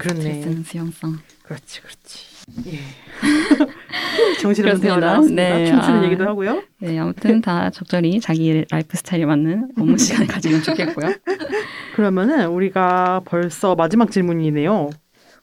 그렇네. 0.00 0.20
스트레스는 0.20 0.62
수용성. 0.64 1.18
그렇지, 1.42 1.82
그렇지. 1.82 2.30
예. 2.66 2.78
정신을 4.40 4.70
그렇습니다. 4.70 4.94
태어나왔습니다. 5.00 5.42
네, 5.42 5.66
춤추는 5.66 6.00
아. 6.00 6.04
얘기도 6.04 6.24
하고요. 6.26 6.62
네, 6.78 6.98
아무튼 6.98 7.40
다 7.40 7.70
적절히 7.70 8.18
자기 8.20 8.64
라이프 8.70 8.96
스타일에 8.96 9.26
맞는 9.26 9.72
업무 9.78 9.98
시간을 9.98 10.26
가지면 10.26 10.62
좋겠고요. 10.62 11.14
그러면은 11.94 12.48
우리가 12.48 13.20
벌써 13.24 13.74
마지막 13.74 14.10
질문이네요. 14.10 14.90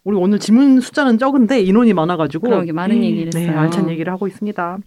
우리 0.07 0.15
오늘 0.15 0.39
질문 0.39 0.79
숫자는 0.79 1.17
적은데 1.17 1.59
인원이 1.59 1.91
많아가지고 1.91 2.47
그러게, 2.47 2.71
많은 2.71 2.95
음, 2.95 3.03
얘기를 3.03 3.29
네, 3.29 3.41
했어요. 3.41 3.59
알찬 3.59 3.89
얘기를 3.89 4.13
하고 4.13 4.25
있습니다. 4.25 4.77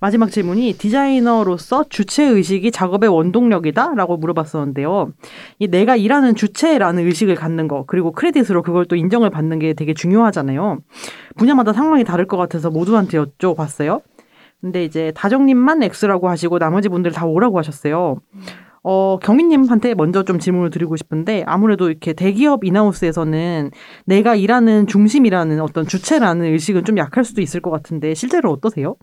마지막 0.00 0.32
질문이 0.32 0.72
디자이너로서 0.72 1.84
주체 1.88 2.24
의식이 2.24 2.72
작업의 2.72 3.08
원동력이다라고 3.08 4.16
물어봤었는데요. 4.16 5.12
이 5.60 5.68
내가 5.68 5.94
일하는 5.94 6.34
주체라는 6.34 7.06
의식을 7.06 7.36
갖는 7.36 7.68
거 7.68 7.84
그리고 7.86 8.10
크레딧으로 8.10 8.62
그걸 8.62 8.84
또 8.86 8.96
인정을 8.96 9.30
받는 9.30 9.60
게 9.60 9.74
되게 9.74 9.94
중요하잖아요. 9.94 10.80
분야마다 11.36 11.72
상황이 11.72 12.02
다를 12.02 12.26
것 12.26 12.36
같아서 12.36 12.68
모두한테 12.68 13.16
여쭤봤어요. 13.16 14.02
근데 14.60 14.82
이제 14.82 15.12
다정님만 15.14 15.84
X라고 15.84 16.28
하시고 16.28 16.58
나머지 16.58 16.88
분들 16.88 17.12
다 17.12 17.26
O라고 17.26 17.58
하셨어요. 17.58 18.16
어, 18.86 19.18
경희님한테 19.18 19.94
먼저 19.94 20.22
좀 20.24 20.38
질문을 20.38 20.68
드리고 20.68 20.96
싶은데 20.96 21.42
아무래도 21.46 21.88
이렇게 21.88 22.12
대기업 22.12 22.64
인하우스에서는 22.64 23.70
내가 24.04 24.34
일하는 24.34 24.86
중심이라는 24.86 25.58
어떤 25.60 25.86
주체라는 25.86 26.44
의식은 26.52 26.84
좀 26.84 26.98
약할 26.98 27.24
수도 27.24 27.40
있을 27.40 27.60
것 27.60 27.70
같은데 27.70 28.12
실제로 28.14 28.52
어떠세요? 28.52 28.96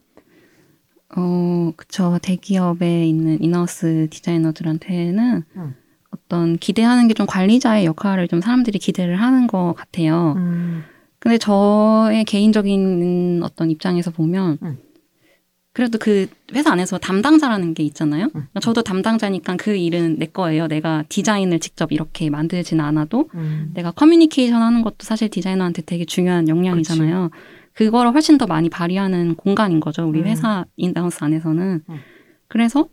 어, 1.17 1.71
그쵸. 1.75 2.19
대기업에 2.21 3.05
있는 3.05 3.41
인하우스 3.41 4.07
디자이너들한테는 4.11 5.43
음. 5.57 5.75
어떤 6.11 6.57
기대하는 6.57 7.07
게 7.07 7.13
좀 7.15 7.25
관리자의 7.25 7.85
역할을 7.85 8.27
좀 8.27 8.39
사람들이 8.39 8.77
기대를 8.79 9.15
하는 9.15 9.47
것 9.47 9.73
같아요. 9.75 10.35
음. 10.37 10.83
근데 11.19 11.37
저의 11.37 12.23
개인적인 12.25 13.41
어떤 13.43 13.69
입장에서 13.71 14.11
보면 14.11 14.57
음. 14.61 14.77
그래도 15.73 15.97
그 15.97 16.27
회사 16.53 16.71
안에서 16.71 16.97
담당자라는 16.97 17.73
게 17.73 17.83
있잖아요. 17.83 18.25
음. 18.25 18.31
그러니까 18.31 18.59
저도 18.59 18.81
담당자니까 18.81 19.55
그 19.55 19.75
일은 19.75 20.17
내 20.19 20.25
거예요. 20.25 20.67
내가 20.67 21.03
디자인을 21.07 21.59
직접 21.59 21.91
이렇게 21.93 22.29
만들지는 22.29 22.83
않아도 22.83 23.29
음. 23.35 23.71
내가 23.73 23.91
커뮤니케이션 23.91 24.61
하는 24.61 24.81
것도 24.81 24.97
사실 24.99 25.29
디자이너한테 25.29 25.83
되게 25.83 26.03
중요한 26.03 26.49
역량이잖아요. 26.49 27.29
그거를 27.73 28.13
훨씬 28.13 28.37
더 28.37 28.47
많이 28.47 28.69
발휘하는 28.69 29.35
공간인 29.35 29.79
거죠. 29.79 30.05
우리 30.05 30.19
음. 30.19 30.25
회사 30.25 30.65
인하우스 30.75 31.23
안에서는. 31.23 31.83
음. 31.87 31.99
그래서 32.49 32.89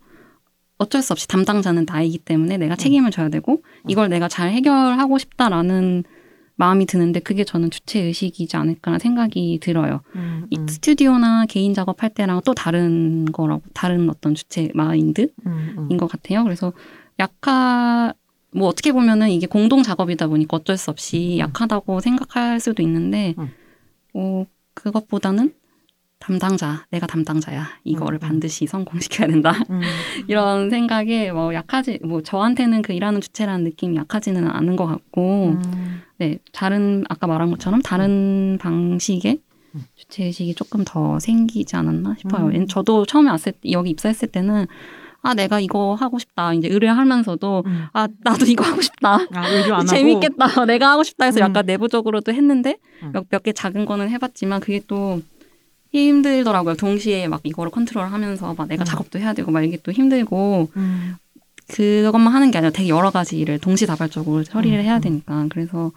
어쩔 0.77 1.01
수 1.01 1.11
없이 1.11 1.27
담당자는 1.27 1.85
나이기 1.85 2.19
때문에 2.19 2.55
음. 2.55 2.59
내가 2.61 2.77
책임을 2.77 3.11
져야 3.11 3.27
되고 3.27 3.61
이걸 3.89 4.07
내가 4.07 4.29
잘 4.29 4.51
해결하고 4.51 5.17
싶다라는 5.17 6.05
마음이 6.59 6.85
드는데 6.85 7.21
그게 7.21 7.45
저는 7.45 7.71
주체 7.71 8.01
의식이지 8.01 8.57
않을까라는 8.57 8.99
생각이 8.99 9.59
들어요. 9.61 10.01
음. 10.15 10.45
이 10.49 10.57
스튜디오나 10.67 11.45
개인 11.45 11.73
작업할 11.73 12.09
때랑 12.09 12.41
또 12.43 12.53
다른 12.53 13.23
거라고 13.31 13.61
다른 13.73 14.09
어떤 14.09 14.35
주체 14.35 14.69
마인드인 14.73 15.29
음. 15.45 15.87
음. 15.89 15.97
것 15.97 16.07
같아요. 16.07 16.43
그래서 16.43 16.73
약하 17.17 18.13
뭐 18.51 18.67
어떻게 18.67 18.91
보면은 18.91 19.29
이게 19.29 19.47
공동 19.47 19.83
작업이다 19.83 20.27
보니까 20.27 20.57
어쩔 20.57 20.75
수 20.75 20.91
없이 20.91 21.37
약하다고 21.39 22.01
생각할 22.01 22.59
수도 22.59 22.83
있는데 22.83 23.35
음. 23.37 23.49
어 24.13 24.45
그것보다는 24.73 25.53
담당자 26.19 26.85
내가 26.91 27.07
담당자야 27.07 27.65
이거를 27.85 28.17
음, 28.17 28.17
음. 28.17 28.27
반드시 28.27 28.67
성공시켜야 28.67 29.27
된다 29.27 29.53
음. 29.69 29.81
이런 30.27 30.69
생각에 30.69 31.31
뭐 31.31 31.53
약하지 31.53 31.99
뭐 32.03 32.21
저한테는 32.21 32.81
그 32.81 32.93
일하는 32.93 33.21
주체라는 33.21 33.63
느낌이 33.63 33.95
약하지는 33.95 34.47
않은 34.47 34.75
것 34.75 34.85
같고 34.85 35.57
음. 35.63 36.01
네 36.17 36.37
다른 36.51 37.05
아까 37.09 37.25
말한 37.25 37.49
것처럼 37.51 37.81
다른 37.81 38.57
방식의 38.61 39.39
음. 39.75 39.83
주체 39.95 40.25
의식이 40.25 40.55
조금 40.55 40.83
더 40.85 41.19
생기지 41.19 41.75
않았나 41.75 42.15
싶어요. 42.19 42.47
음. 42.47 42.67
저도 42.67 43.05
처음에 43.05 43.29
왔을 43.29 43.53
때 43.53 43.71
여기 43.71 43.91
입사했을 43.91 44.27
때는 44.27 44.67
아 45.21 45.33
내가 45.33 45.59
이거 45.59 45.95
하고 45.95 46.17
싶다 46.17 46.53
이제 46.53 46.67
의뢰하면서도 46.69 47.63
음. 47.65 47.85
아 47.93 48.07
나도 48.21 48.45
이거 48.45 48.63
하고 48.63 48.81
싶다 48.81 49.19
아? 49.31 49.85
재밌겠다 49.85 50.65
내가 50.65 50.91
하고 50.91 51.03
싶다 51.03 51.25
해서 51.25 51.39
음. 51.39 51.49
약간 51.49 51.65
내부적으로도 51.65 52.33
했는데 52.33 52.77
음. 53.03 53.11
몇몇개 53.13 53.51
작은 53.53 53.85
거는 53.85 54.09
해봤지만 54.09 54.61
그게 54.61 54.81
또 54.87 55.21
힘들더라고요. 55.91 56.75
동시에 56.75 57.27
막 57.27 57.41
이거를 57.43 57.71
컨트롤하면서 57.71 58.53
막 58.53 58.67
내가 58.67 58.83
음. 58.83 58.85
작업도 58.85 59.19
해야 59.19 59.33
되고 59.33 59.51
막 59.51 59.61
이게 59.63 59.77
또 59.81 59.91
힘들고 59.91 60.69
음. 60.75 61.15
그것만 61.67 62.33
하는 62.33 62.51
게 62.51 62.57
아니라 62.57 62.71
되게 62.71 62.89
여러 62.89 63.11
가지 63.11 63.37
일을 63.39 63.59
동시다발적으로 63.59 64.43
처리를 64.43 64.79
음, 64.79 64.83
해야 64.83 64.97
음. 64.97 65.01
되니까 65.01 65.47
그래서 65.49 65.91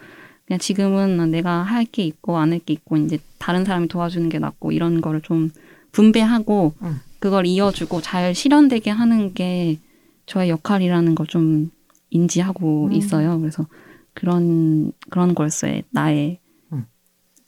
그냥 0.47 0.59
지금은 0.59 1.31
내가 1.31 1.63
할 1.63 1.85
게 1.87 2.05
있고 2.05 2.39
안 2.39 2.53
할 2.53 2.59
게 2.61 2.73
있고 2.75 2.97
이제 2.97 3.19
다른 3.39 3.65
사람이 3.65 3.89
도와주는 3.89 4.29
게 4.29 4.39
낫고 4.39 4.73
이런 4.73 5.01
거를 5.01 5.21
좀 5.23 5.51
분배하고 5.93 6.75
음. 6.83 7.01
그걸 7.19 7.47
이어주고 7.47 8.01
잘 8.03 8.35
실현되게 8.35 8.91
하는 8.91 9.33
게 9.35 9.79
저의 10.27 10.51
역할이라는 10.51 11.15
걸 11.15 11.27
좀 11.27 11.71
인지하고 12.11 12.87
음. 12.89 12.93
있어요. 12.93 13.39
그래서 13.41 13.67
그런 14.13 14.93
그런 15.09 15.35
걸서의 15.35 15.85
나의 15.91 16.31
음. 16.33 16.42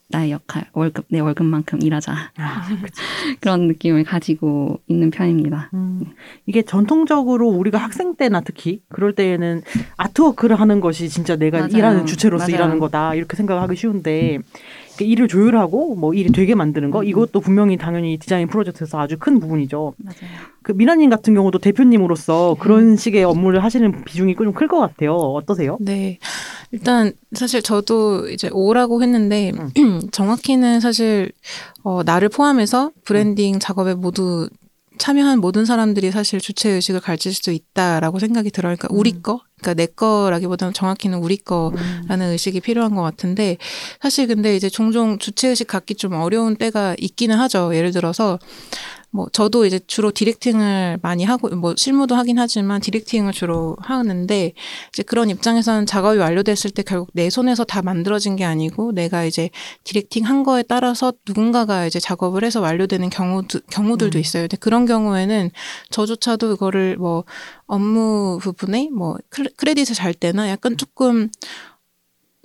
나의 0.09 0.31
역할 0.31 0.69
월급 0.73 1.07
내 1.09 1.21
월급만큼 1.21 1.83
일하자 1.83 2.13
아. 2.37 2.69
그런 3.41 3.69
느낌을 3.69 4.05
가지고 4.05 4.81
있는 4.87 5.11
편입니다. 5.11 5.71
음, 5.75 6.03
이게 6.47 6.63
전통적으로 6.63 7.49
우리가 7.49 7.79
학생 7.79 8.15
때나 8.15 8.43
특히 8.43 8.83
그럴 8.89 9.15
때에는 9.15 9.63
아트워크를 9.97 10.61
하는 10.61 10.81
것이 10.81 11.09
진짜 11.09 11.37
내가 11.37 11.59
맞아요. 11.59 11.71
일하는 11.75 12.07
주체로서 12.07 12.45
맞아요. 12.45 12.55
일하는 12.55 12.79
거다 12.79 13.15
이렇게 13.15 13.37
생각하기 13.37 13.77
쉬운데 13.77 14.39
그 14.39 14.43
일을 15.01 15.29
조율하고 15.29 15.97
뭐 15.97 16.15
일이 16.15 16.31
되게 16.31 16.55
만드는 16.55 16.91
거 16.91 17.01
음. 17.01 17.05
이것도 17.05 17.41
분명히 17.41 17.77
당연히 17.77 18.17
디자인 18.19 18.47
프로젝트에서 18.49 19.01
아주 19.01 19.17
큰 19.19 19.41
부분이죠. 19.41 19.95
맞아요. 19.97 20.17
그 20.63 20.73
미나님 20.73 21.11
같은 21.11 21.35
경우도 21.35 21.59
음. 21.59 21.61
대표님으로서 21.61 22.57
그런 22.59 22.97
식의 22.97 23.25
업무를 23.25 23.63
하시는 23.65 24.05
비중이 24.05 24.35
좀 24.37 24.53
클 24.53 24.69
것 24.69 24.79
같아요. 24.79 25.15
어떠세요? 25.15 25.77
네. 25.81 26.19
일단 26.71 27.13
사실 27.33 27.63
저도 27.63 28.29
이제 28.29 28.49
오라고 28.53 29.03
했는데 29.03 29.53
정확히는 30.13 30.81
사실 30.81 31.33
어 31.83 32.03
나를 32.05 32.29
포함해서 32.29 32.91
브랜딩 33.05 33.59
작업에 33.59 33.95
모두 33.95 34.49
참여한 34.99 35.41
모든 35.41 35.65
사람들이 35.65 36.11
사실 36.11 36.41
주체 36.41 36.71
의식을 36.71 37.01
가질 37.01 37.35
수 37.35 37.51
있다라고 37.51 38.19
생각이 38.19 38.51
들어요. 38.51 38.77
그러니까 38.77 38.89
우리 38.91 39.23
거, 39.23 39.41
그러니까 39.61 39.75
내 39.75 39.87
거라기보다는 39.87 40.73
정확히는 40.73 41.19
우리 41.19 41.37
거라는 41.37 42.33
의식이 42.33 42.61
필요한 42.61 42.95
것 42.95 43.03
같은데 43.03 43.57
사실 44.01 44.27
근데 44.27 44.57
이제 44.57 44.69
종종 44.69 45.19
주체 45.19 45.49
의식 45.49 45.67
갖기 45.67 45.95
좀 45.97 46.15
어려운 46.15 46.57
때가 46.57 46.95
있기는 46.99 47.37
하죠. 47.39 47.75
예를 47.75 47.91
들어서 47.93 48.39
뭐 49.15 49.29
저도 49.33 49.65
이제 49.65 49.79
주로 49.87 50.11
디렉팅을 50.11 50.99
많이 51.01 51.23
하고 51.23 51.49
뭐 51.55 51.75
실무도 51.77 52.17
하긴 52.17 52.41
하지만 52.41 52.81
디렉팅을 52.81 53.33
주로 53.33 53.77
하는데 53.81 54.53
이제 54.89 55.03
그런 55.05 55.31
입장에서는 55.31 55.87
작업이 55.87 56.19
완료됐을 56.19 56.71
때 56.73 56.83
결국 56.83 57.11
내 57.13 57.31
손에서 57.31 57.63
다 57.63 57.81
만들어진 57.81 58.35
게 58.35 58.45
아니고 58.45 58.91
내가 58.91 59.25
이제 59.25 59.51
디렉팅 59.85 60.27
한 60.27 60.43
거에 60.43 60.65
따라서 60.65 61.13
누군가가 61.29 61.87
이제 61.87 62.01
작업을 62.01 62.43
해서 62.43 62.61
완료되는 62.61 63.09
경우 63.11 63.43
경우들도 63.71 64.19
음. 64.19 64.21
있어요. 64.21 64.43
근데 64.43 64.57
그런 64.57 64.85
경우에는 64.85 65.51
저조차도 65.91 66.55
이거를 66.55 66.97
뭐 66.97 67.23
업무 67.67 68.41
부분에 68.43 68.89
뭐 68.93 69.17
클- 69.29 69.49
크레딧을 69.57 69.95
잘 69.95 70.13
때나 70.13 70.49
약간 70.51 70.77
조금 70.77 71.31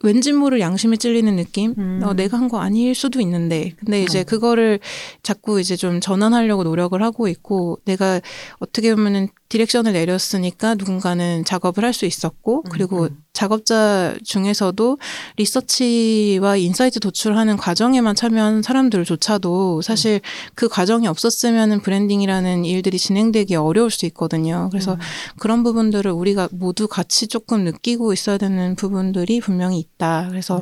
왠지 0.02 0.32
모를 0.34 0.60
양심에 0.60 0.98
찔리는 0.98 1.36
느낌? 1.36 1.74
음. 1.78 2.02
어, 2.04 2.14
내가 2.14 2.38
한 2.38 2.48
거 2.50 2.60
아닐 2.60 2.96
수도 2.96 3.20
있는데. 3.22 3.74
근데 3.78 4.02
이제 4.04 4.22
어. 4.22 4.24
그거를 4.24 4.80
자꾸 5.24 5.60
이제 5.60 5.76
좀 5.76 6.00
전환하려고 6.00 6.64
노력을 6.64 7.00
하고 7.04 7.28
있고, 7.28 7.80
내가 7.86 8.22
어떻게 8.60 8.94
보면은 8.96 9.28
디렉션을 9.50 9.94
내렸으니까 9.94 10.76
누군가는 10.76 11.44
작업을 11.44 11.84
할 11.84 11.94
수 12.00 12.06
있었고 12.06 12.64
그리고 12.70 13.06
음. 13.06 13.24
작업자 13.34 14.16
중에서도 14.24 14.98
리서치와 15.38 16.56
인사이트 16.56 17.00
도출하는 17.00 17.58
과정에만 17.58 18.16
참여한 18.16 18.62
사람들조차도 18.62 19.82
사실 19.82 20.22
그 20.56 20.68
과정이 20.70 21.08
없었으면 21.08 21.82
브랜딩이라는 21.82 22.64
일들이 22.64 22.98
진행되기 22.98 23.56
어려울 23.56 23.92
수 23.92 24.06
있거든요. 24.08 24.70
그래서 24.72 24.94
음. 24.94 25.00
그런 25.40 25.64
부분들을 25.64 26.12
우리가 26.12 26.50
모두 26.52 26.88
같이 26.88 27.28
조금 27.28 27.64
느끼고 27.64 28.14
있어야 28.14 28.38
되는 28.38 28.76
부분들이 28.76 29.40
분명히 29.42 29.80
있다. 29.80 30.28
그래서 30.30 30.62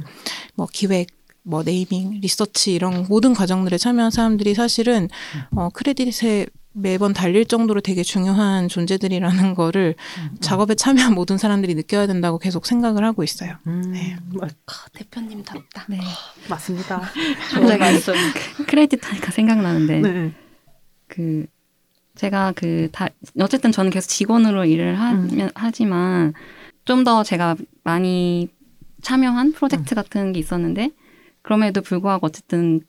뭐 0.56 0.68
기획 0.72 1.08
뭐 1.44 1.64
네이밍, 1.64 2.20
리서치 2.22 2.74
이런 2.74 3.06
모든 3.08 3.34
과정들에 3.34 3.78
참여한 3.78 4.12
사람들이 4.12 4.54
사실은 4.54 5.08
어 5.56 5.70
크레딧에 5.70 6.46
매번 6.80 7.14
달릴 7.14 7.46
정도로 7.46 7.82
되게 7.82 8.04
중요한 8.04 8.68
존재들이라는 8.68 9.56
거를 9.56 9.96
작업에 10.40 10.76
참여한 10.76 11.14
모든 11.14 11.38
사람들이 11.38 11.74
느껴야 11.76 12.08
된다고 12.08 12.38
계속 12.38 12.66
생각을 12.66 13.04
하고 13.04 13.24
있어요. 13.24 13.56
음, 13.68 13.82
네. 13.92 14.16
맞- 14.34 14.56
대표님답다. 14.94 15.86
네. 15.90 16.00
맞습니다. 16.50 17.02
갑자기 17.52 18.00
크레딧 18.68 19.04
하니까 19.10 19.32
생각나는데 19.32 20.00
네. 20.02 20.32
그 21.08 21.46
제가 22.16 22.52
그 22.56 22.90
다 22.92 23.08
어쨌든 23.40 23.72
저는 23.72 23.92
계속 23.92 24.10
직원으로 24.10 24.66
일을 24.66 25.00
하면 25.00 25.50
하지만 25.56 26.34
좀 26.86 27.04
더 27.04 27.24
제가 27.24 27.56
많이 27.84 28.50
참여한 29.02 29.52
프로젝트 29.52 29.94
같은 29.96 30.32
게 30.34 30.40
있었는데 30.40 30.92
그럼에도 31.42 31.82
불구하고 31.82 32.26
어쨌든 32.28 32.82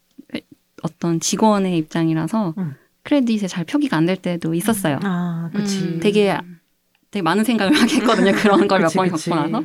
어떤 0.81 1.19
직원의 1.19 1.77
입장이라서 1.77 2.53
음. 2.57 2.75
크레딧에 3.09 3.47
잘 3.47 3.65
표기가 3.65 3.97
안 3.97 4.05
될 4.05 4.15
때도 4.17 4.53
있었어요. 4.53 4.99
아, 5.03 5.49
그치. 5.53 5.79
음, 5.83 5.99
되게 6.01 6.37
되게 7.11 7.23
많은 7.23 7.43
생각을 7.43 7.73
하게 7.79 7.95
했거든요. 7.97 8.31
그런 8.33 8.67
걸 8.67 8.81
몇 8.81 8.93
번. 8.93 9.09
겪고 9.09 9.35
나서. 9.35 9.63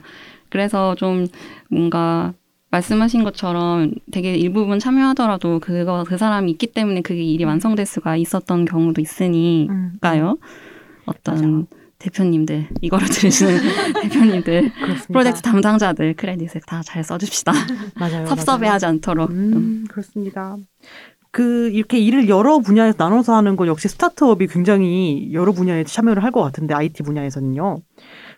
그래서 0.48 0.94
좀 0.94 1.26
뭔가 1.70 2.32
말씀하신 2.70 3.22
것처럼 3.22 3.92
되게 4.10 4.34
일부분 4.34 4.78
참여하더라도 4.78 5.60
그거 5.60 6.04
그 6.06 6.16
사람이 6.18 6.50
있기 6.52 6.68
때문에 6.68 7.02
그게 7.02 7.22
일이 7.22 7.44
완성될 7.44 7.86
수가 7.86 8.16
있었던 8.16 8.64
경우도 8.64 9.00
있으니까요. 9.00 10.30
음, 10.30 10.36
어떤 11.06 11.66
대표님들 11.98 12.68
이거를 12.82 13.06
들으시는 13.08 13.58
대표님들 14.02 14.72
그렇습니다. 14.72 15.06
프로젝트 15.12 15.42
담당자들 15.42 16.14
크레딧을 16.14 16.62
다 16.66 16.82
잘 16.82 17.04
써줍시다. 17.04 17.52
맞아요. 17.96 18.26
섭섭해하지 18.26 18.86
않도록. 18.86 19.28
좀. 19.30 19.36
음, 19.38 19.84
그렇습니다. 19.88 20.56
그 21.34 21.68
이렇게 21.70 21.98
일을 21.98 22.28
여러 22.28 22.60
분야에서 22.60 22.94
나눠서 22.96 23.34
하는 23.34 23.56
건 23.56 23.66
역시 23.66 23.88
스타트업이 23.88 24.46
굉장히 24.46 25.30
여러 25.32 25.50
분야에 25.50 25.82
참여를 25.82 26.22
할 26.22 26.30
것 26.30 26.42
같은데 26.42 26.74
IT 26.74 27.02
분야에서는요. 27.02 27.78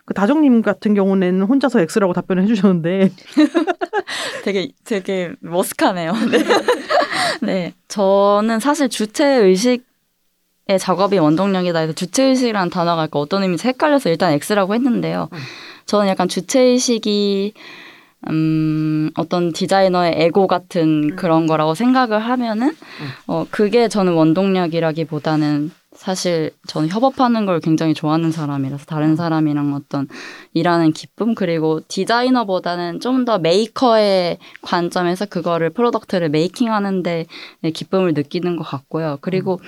그 0.05 0.13
다정님 0.15 0.63
같은 0.63 0.95
경우는 0.95 1.43
혼자서 1.43 1.79
X라고 1.81 2.13
답변을 2.13 2.41
해주셨는데 2.43 3.11
되게 4.43 4.69
되게 4.83 5.31
머쓱하네요. 5.43 6.13
네. 6.31 6.43
네. 7.41 7.73
저는 7.87 8.59
사실 8.59 8.89
주체 8.89 9.25
의식 9.27 9.85
의 10.67 10.79
작업이 10.79 11.19
원동력이다 11.19 11.79
해서 11.79 11.93
주체 11.93 12.23
의식이라는 12.23 12.71
단어가 12.71 13.07
어떤 13.11 13.43
의미인지 13.43 13.67
헷갈려서 13.67 14.09
일단 14.09 14.33
X라고 14.33 14.73
했는데요. 14.73 15.29
저는 15.85 16.07
약간 16.07 16.27
주체 16.27 16.61
의식이 16.61 17.53
음, 18.29 19.09
어떤 19.15 19.51
디자이너의 19.53 20.13
에고 20.17 20.47
같은 20.47 21.15
그런 21.15 21.47
거라고 21.47 21.75
생각을 21.75 22.19
하면은, 22.19 22.73
어, 23.27 23.45
그게 23.49 23.87
저는 23.87 24.13
원동력이라기보다는 24.13 25.71
사실 25.93 26.51
저는 26.67 26.89
협업하는 26.89 27.45
걸 27.47 27.59
굉장히 27.59 27.93
좋아하는 27.95 28.31
사람이라서 28.31 28.85
다른 28.85 29.15
사람이랑 29.15 29.73
어떤 29.73 30.07
일하는 30.53 30.91
기쁨, 30.93 31.33
그리고 31.33 31.81
디자이너보다는 31.87 32.99
좀 32.99 33.25
더 33.25 33.39
메이커의 33.39 34.37
관점에서 34.61 35.25
그거를 35.25 35.71
프로덕트를 35.71 36.29
메이킹하는데 36.29 37.25
기쁨을 37.73 38.13
느끼는 38.13 38.57
것 38.57 38.63
같고요. 38.63 39.17
그리고 39.21 39.59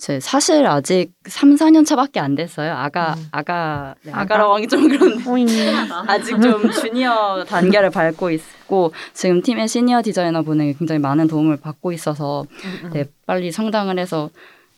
제 0.00 0.18
사실 0.18 0.66
아직 0.66 1.12
3, 1.26 1.56
4년 1.56 1.84
차밖에 1.84 2.20
안 2.20 2.34
됐어요. 2.34 2.72
아가, 2.72 3.16
아가, 3.32 3.94
네, 4.02 4.10
아가라고 4.12 4.54
하기 4.54 4.66
좀 4.66 4.88
그런데. 4.88 5.20
아직 6.08 6.40
좀 6.40 6.70
주니어 6.72 7.44
단계를 7.46 7.90
밟고 7.90 8.30
있고 8.30 8.92
지금 9.12 9.42
팀의 9.42 9.68
시니어 9.68 10.00
디자이너 10.02 10.40
분에게 10.42 10.72
굉장히 10.78 10.98
많은 11.00 11.28
도움을 11.28 11.58
받고 11.58 11.92
있어서 11.92 12.46
네, 12.94 13.04
빨리 13.26 13.52
성장을 13.52 13.96
해서 13.98 14.30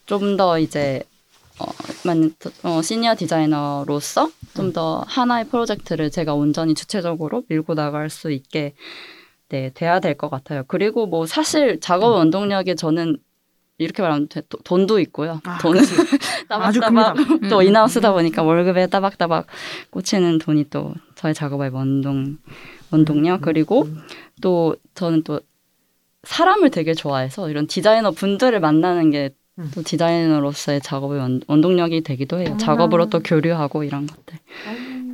좀 0.07 0.37
더 0.37 0.59
이제 0.59 1.03
어, 1.61 1.67
만, 2.05 2.35
어, 2.65 2.83
시니어 2.83 3.15
디자이너로서 3.15 4.29
좀 4.55 4.73
더 4.73 5.05
하나의 5.07 5.47
프로젝트를 5.47 6.11
제가 6.11 6.35
온전히 6.35 6.75
주체적으로 6.75 7.45
밀고 7.49 7.75
나갈 7.77 8.11
수 8.11 8.33
있게 8.33 8.75
네, 9.51 9.71
돼야 9.73 10.01
될 10.01 10.17
것 10.17 10.31
같아요. 10.31 10.65
그리고 10.67 11.07
뭐 11.07 11.27
사실 11.27 11.79
작업 11.79 12.13
원동력에 12.15 12.75
저는 12.75 13.19
이렇게 13.83 14.03
말하면 14.03 14.29
돼- 14.29 14.43
도- 14.49 14.59
돈도 14.65 14.99
있고요. 15.01 15.41
아, 15.45 15.59
돈은 15.59 15.81
아주 16.49 16.81
따박따박 16.81 17.17
큽니다. 17.17 17.49
또 17.49 17.63
인하우스다 17.63 18.13
보니까 18.13 18.43
월급에 18.43 18.87
따박따박 18.87 19.47
꽂히는 19.91 20.39
돈이 20.39 20.67
또 20.71 20.95
저의 21.17 21.35
작업의 21.35 21.71
원동 21.71 22.39
원동력 22.91 23.41
그리고 23.43 23.89
또 24.41 24.77
저는 24.95 25.23
또 25.25 25.41
사람을 26.25 26.71
되게 26.71 26.95
좋아해서 26.95 27.51
이런 27.51 27.67
디자이너 27.67 28.11
분들을 28.13 28.59
만나는 28.61 29.11
게 29.11 29.31
또 29.75 29.83
디자이너로서의 29.83 30.81
작업의 30.81 31.19
원, 31.21 31.41
원동력이 31.47 32.01
되기도 32.01 32.39
해요. 32.39 32.57
작업으로 32.57 33.11
또 33.11 33.21
교류하고 33.21 33.85
이런 33.85 34.07
것들. 34.07 34.39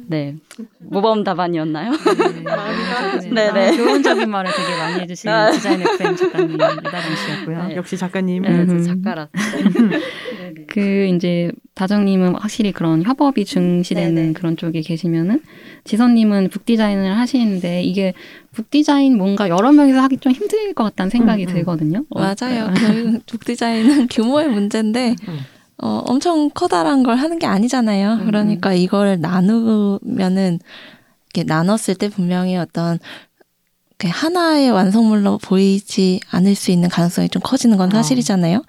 네. 0.09 0.37
모범 0.79 1.23
답안이었나요? 1.23 1.93
네, 3.31 3.53
네. 3.53 3.77
교훈적인 3.77 4.31
말을 4.31 4.51
되게 4.57 4.79
많이 4.79 5.01
해주신 5.03 5.29
아. 5.29 5.51
디자인 5.51 5.83
FM 5.83 6.17
작가님 6.17 6.55
이다정 6.55 7.17
씨였고요. 7.17 7.67
네. 7.69 7.77
역시 7.77 7.97
작가님. 7.99 8.43
네, 8.43 8.67
저 8.67 8.73
음. 8.73 8.83
작가라서. 8.83 9.31
그 10.67 11.07
이제 11.15 11.51
다정님은 11.75 12.37
확실히 12.37 12.73
그런 12.73 13.03
협업이 13.03 13.45
중시되는 13.45 14.15
네네. 14.15 14.33
그런 14.33 14.57
쪽에 14.57 14.81
계시면은 14.81 15.41
지선님은 15.85 16.49
북 16.51 16.65
디자인을 16.65 17.17
하시는데 17.17 17.83
이게 17.83 18.15
북 18.53 18.71
디자인 18.71 19.17
뭔가 19.17 19.49
여러 19.49 19.73
명이서 19.73 20.01
하기 20.01 20.19
좀 20.19 20.33
힘들 20.33 20.73
것 20.75 20.85
같다는 20.85 21.11
생각이 21.11 21.45
음, 21.45 21.49
음. 21.49 21.55
들거든요. 21.55 22.05
어, 22.11 22.21
맞아요. 22.21 22.73
북 23.27 23.45
디자인은 23.45 24.09
규모의 24.09 24.49
문제인데 24.49 25.17
음. 25.29 25.39
어, 25.81 26.03
엄청 26.07 26.51
커다란 26.51 27.03
걸 27.03 27.17
하는 27.17 27.39
게 27.39 27.47
아니잖아요. 27.47 28.15
음, 28.15 28.27
그러니까 28.27 28.73
이걸 28.73 29.21
나누면은 29.21 30.59
이렇게 31.35 31.45
나눴을 31.45 31.95
때 31.99 32.09
분명히 32.09 32.57
어떤 32.57 32.99
이렇게 33.91 34.09
하나의 34.09 34.71
완성물로 34.71 35.39
보이지 35.39 36.21
않을 36.31 36.55
수 36.55 36.71
있는 36.71 36.89
가능성이 36.89 37.29
좀 37.29 37.43
커지는 37.43 37.77
건 37.77 37.91
사실이잖아요. 37.91 38.63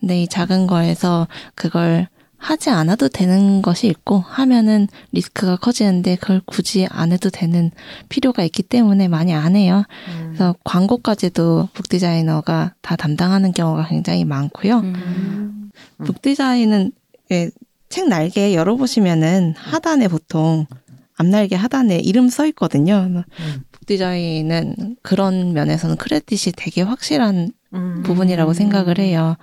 근데 0.00 0.22
이 0.22 0.28
작은 0.28 0.66
거에서 0.66 1.28
그걸 1.54 2.08
하지 2.36 2.70
않아도 2.70 3.08
되는 3.08 3.62
것이 3.62 3.86
있고 3.86 4.18
하면은 4.18 4.88
리스크가 5.12 5.56
커지는데 5.56 6.16
그걸 6.16 6.42
굳이 6.44 6.88
안 6.90 7.12
해도 7.12 7.30
되는 7.30 7.70
필요가 8.08 8.42
있기 8.42 8.64
때문에 8.64 9.06
많이 9.06 9.32
안 9.32 9.54
해요. 9.54 9.84
음. 10.08 10.24
그래서 10.26 10.56
광고까지도 10.64 11.68
북 11.72 11.88
디자이너가 11.88 12.74
다 12.82 12.96
담당하는 12.96 13.52
경우가 13.52 13.86
굉장히 13.86 14.24
많고요. 14.24 14.80
음. 14.80 15.61
북 16.04 16.22
디자인은 16.22 16.92
예, 17.30 17.50
책 17.88 18.08
날개 18.08 18.54
열어보시면은 18.54 19.54
하단에 19.56 20.08
보통 20.08 20.66
앞날개 21.16 21.56
하단에 21.56 21.98
이름 21.98 22.28
써 22.28 22.46
있거든요. 22.46 23.08
음. 23.10 23.24
북 23.70 23.86
디자인은 23.86 24.96
그런 25.02 25.52
면에서는 25.52 25.96
크레딧이 25.96 26.54
되게 26.56 26.82
확실한 26.82 27.52
음. 27.74 28.02
부분이라고 28.04 28.52
생각을 28.54 28.98
해요. 28.98 29.36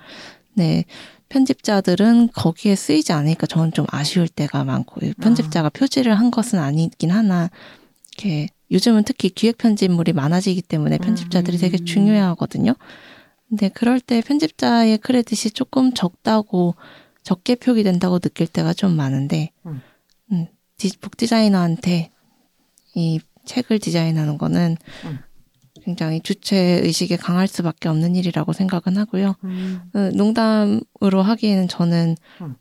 네. 0.53 0.85
편집자들은 1.29 2.29
거기에 2.33 2.75
쓰이지 2.75 3.13
않으니까 3.13 3.45
저는 3.45 3.71
좀 3.71 3.85
아쉬울 3.89 4.27
때가 4.27 4.63
많고 4.63 5.01
편집자가 5.21 5.69
표지를 5.69 6.15
한 6.17 6.31
것은 6.31 6.57
아니긴 6.57 7.11
하나 7.11 7.51
이렇게 8.17 8.47
요즘은 8.71 9.03
특히 9.03 9.29
기획 9.29 9.57
편집물이 9.57 10.13
많아지기 10.13 10.63
때문에 10.63 10.97
편집자들이 10.97 11.57
되게 11.57 11.77
음. 11.79 11.85
중요하거든요. 11.85 12.73
근데 13.49 13.69
그럴 13.69 13.99
때 13.99 14.21
편집자의 14.21 14.99
크레딧이 14.99 15.51
조금 15.51 15.93
적다고 15.93 16.75
적게 17.23 17.55
표기된다고 17.55 18.19
느낄 18.19 18.47
때가 18.47 18.73
좀 18.73 18.95
많은데 18.95 19.51
음. 19.65 19.81
음, 20.31 20.47
디, 20.77 20.91
북 20.99 21.17
디자이너한테 21.17 22.11
이 22.95 23.19
책을 23.45 23.79
디자인하는 23.79 24.37
거는 24.37 24.77
음. 25.05 25.19
굉장히 25.83 26.21
주체 26.21 26.81
의식이 26.83 27.17
강할 27.17 27.47
수밖에 27.47 27.89
없는 27.89 28.15
일이라고 28.15 28.53
생각은 28.53 28.97
하고요. 28.97 29.35
음. 29.43 29.81
어, 29.93 30.09
농담으로 30.13 31.23
하기에는 31.23 31.67
저는 31.67 32.15
음. 32.41 32.55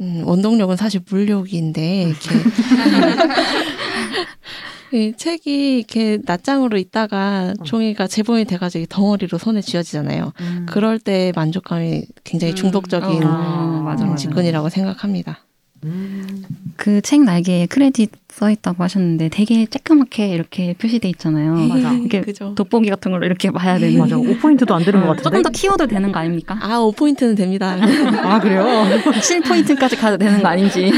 음, 0.00 0.26
원동력은 0.26 0.76
사실 0.76 1.02
물욕인데 1.08 2.04
이렇게 2.04 2.30
이 4.92 5.12
책이 5.16 5.78
이렇게 5.78 6.18
낱장으로 6.24 6.76
있다가 6.78 7.54
어. 7.58 7.62
종이가 7.64 8.06
재본이 8.06 8.44
돼가지고 8.44 8.86
덩어리로 8.88 9.38
손에 9.38 9.60
쥐어지잖아요. 9.60 10.32
음. 10.40 10.66
그럴 10.68 10.98
때 10.98 11.32
만족감이 11.34 12.04
굉장히 12.24 12.52
음. 12.52 12.56
중독적인 12.56 13.22
어, 13.24 13.82
맞아, 13.84 14.04
맞아. 14.04 14.16
직군이라고 14.16 14.68
생각합니다. 14.68 15.38
음. 15.82 16.44
그책 16.76 17.22
날개에 17.22 17.66
크레딧 17.66 18.10
써 18.28 18.50
있다고 18.50 18.84
하셨는데 18.84 19.28
되게 19.30 19.64
쬐끄맣게 19.64 20.30
이렇게 20.30 20.74
표시돼 20.74 21.08
있잖아요. 21.10 21.54
맞아. 21.54 21.92
이렇게 21.92 22.20
그죠. 22.22 22.54
돋보기 22.54 22.90
같은 22.90 23.10
걸로 23.10 23.24
이렇게 23.26 23.50
봐야 23.50 23.78
되는 23.78 23.98
맞아. 23.98 24.16
5포인트도 24.16 24.72
안 24.72 24.84
되는 24.84 25.00
것 25.00 25.08
같은데. 25.08 25.22
조금 25.22 25.42
더 25.42 25.48
키워도 25.50 25.86
되는 25.86 26.12
거 26.12 26.18
아닙니까? 26.20 26.58
아, 26.60 26.78
5포인트는 26.78 27.36
됩니다. 27.36 27.76
아, 28.22 28.40
그래요? 28.40 28.64
7포인트까지 29.20 29.98
가도 29.98 30.18
되는 30.18 30.42
거 30.42 30.48
아닌지. 30.48 30.90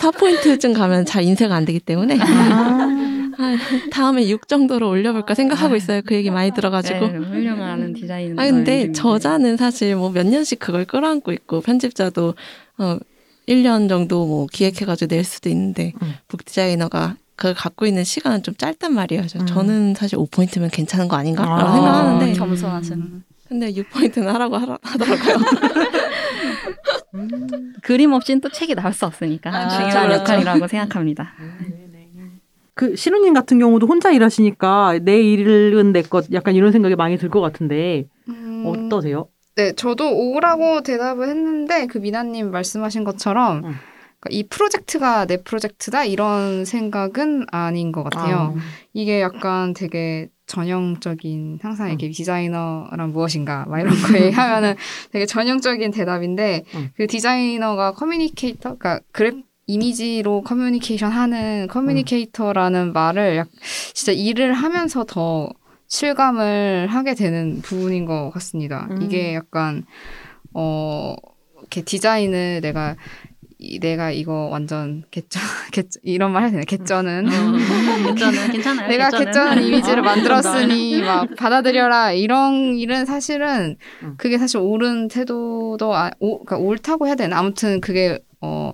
4포인트쯤 0.00 0.74
가면 0.74 1.06
잘 1.06 1.22
인쇄가 1.24 1.54
안 1.54 1.64
되기 1.64 1.78
때문에 1.80 2.18
아, 2.20 2.86
다음에 3.90 4.28
6 4.28 4.48
정도로 4.48 4.88
올려볼까 4.88 5.34
생각하고 5.34 5.76
있어요. 5.76 6.02
그 6.04 6.14
얘기 6.14 6.30
많이 6.30 6.50
들어가지고. 6.52 7.06
네, 7.08 7.16
훌륭한 7.18 7.92
디자인. 7.92 8.38
아 8.38 8.44
근데 8.46 8.92
저자는 8.92 9.56
사실 9.56 9.96
뭐 9.96 10.10
몇 10.10 10.26
년씩 10.26 10.58
그걸 10.58 10.84
끌어안고 10.84 11.32
있고 11.32 11.60
편집자도 11.60 12.34
어 12.78 12.98
1년 13.48 13.88
정도 13.88 14.26
뭐 14.26 14.46
기획해가지고 14.52 15.14
낼 15.14 15.24
수도 15.24 15.48
있는데 15.48 15.92
음. 16.02 16.14
북 16.28 16.44
디자이너가 16.44 17.16
그걸 17.36 17.54
갖고 17.54 17.86
있는 17.86 18.04
시간은 18.04 18.42
좀 18.42 18.54
짧단 18.54 18.92
말이에요. 18.92 19.22
음. 19.36 19.46
저는 19.46 19.94
사실 19.94 20.18
5포인트면 20.18 20.70
괜찮은 20.70 21.08
거 21.08 21.16
아닌가라고 21.16 21.54
아. 21.60 21.72
생각하는데 21.72 22.32
겸손하시는. 22.34 23.22
근데 23.48 23.72
6포인트는 23.72 24.26
하라고 24.26 24.56
하라, 24.58 24.78
하더라고요. 24.82 25.36
그림 27.82 28.12
없이는 28.12 28.40
또 28.40 28.48
책이 28.48 28.74
나올 28.76 28.92
수 28.92 29.06
없으니까 29.06 29.50
아, 29.52 29.68
중요한. 29.68 30.12
역할이라고 30.12 30.68
생각합니다. 30.68 31.32
그 32.80 32.96
신우님 32.96 33.34
같은 33.34 33.58
경우도 33.58 33.86
혼자 33.86 34.10
일하시니까 34.10 35.00
내 35.02 35.20
일은 35.20 35.92
내 35.92 36.00
것 36.00 36.32
약간 36.32 36.54
이런 36.54 36.72
생각이 36.72 36.96
많이 36.96 37.18
들 37.18 37.28
것 37.28 37.42
같은데 37.42 38.06
음, 38.26 38.64
어떠세요? 38.66 39.28
네, 39.54 39.74
저도 39.74 40.16
오라고 40.16 40.80
대답을 40.80 41.28
했는데 41.28 41.86
그 41.86 41.98
미나님 41.98 42.50
말씀하신 42.50 43.04
것처럼 43.04 43.64
음. 43.66 43.74
이 44.30 44.44
프로젝트가 44.48 45.26
내 45.26 45.42
프로젝트다 45.42 46.06
이런 46.06 46.64
생각은 46.64 47.44
아닌 47.52 47.92
것 47.92 48.02
같아요. 48.02 48.54
아, 48.56 48.60
이게 48.94 49.20
약간 49.20 49.74
되게 49.74 50.30
전형적인 50.46 51.58
항상 51.60 51.86
음. 51.86 51.90
이렇게 51.90 52.08
디자이너란 52.10 53.12
무엇인가 53.12 53.66
막 53.68 53.78
이런 53.80 53.92
거에 53.94 54.30
하면은 54.32 54.74
되게 55.12 55.26
전형적인 55.26 55.90
대답인데 55.90 56.64
음. 56.74 56.88
그 56.96 57.06
디자이너가 57.06 57.92
커뮤니케이터 57.92 58.76
그러니까 58.78 59.00
그래픽 59.12 59.49
이미지로 59.70 60.42
커뮤니케이션 60.42 61.10
하는 61.10 61.66
커뮤니케이터라는 61.68 62.92
말을 62.92 63.36
약 63.36 63.48
진짜 63.94 64.12
일을 64.12 64.52
하면서 64.52 65.04
더 65.04 65.48
실감을 65.86 66.88
하게 66.90 67.14
되는 67.14 67.60
부분인 67.62 68.04
것 68.04 68.30
같습니다. 68.30 68.88
음. 68.90 69.02
이게 69.02 69.34
약간 69.34 69.84
어 70.54 71.14
이렇게 71.58 71.82
디자인을 71.82 72.60
내가 72.62 72.96
이- 73.58 73.78
내가 73.78 74.10
이거 74.10 74.48
완전 74.50 75.04
개쩌 75.10 75.38
개 75.72 75.82
이런 76.02 76.32
말 76.32 76.44
해야 76.44 76.50
되나 76.50 76.62
개쩌는 76.64 77.26
개쩌는 78.06 78.50
괜찮아요. 78.52 78.88
내가 78.88 79.10
개쩌는 79.10 79.62
이미지를 79.62 79.98
아, 80.00 80.02
만들었으니 80.02 81.02
막 81.02 81.28
받아들여라 81.36 82.12
이런 82.12 82.76
일은 82.78 83.04
사실은 83.04 83.76
음. 84.02 84.14
그게 84.16 84.38
사실 84.38 84.58
옳은 84.58 85.08
태도도 85.08 85.94
아, 85.94 86.10
오, 86.20 86.42
그러니까 86.44 86.56
옳다고 86.56 87.06
해야 87.06 87.14
되나 87.16 87.38
아무튼 87.38 87.80
그게 87.80 88.18
어, 88.40 88.72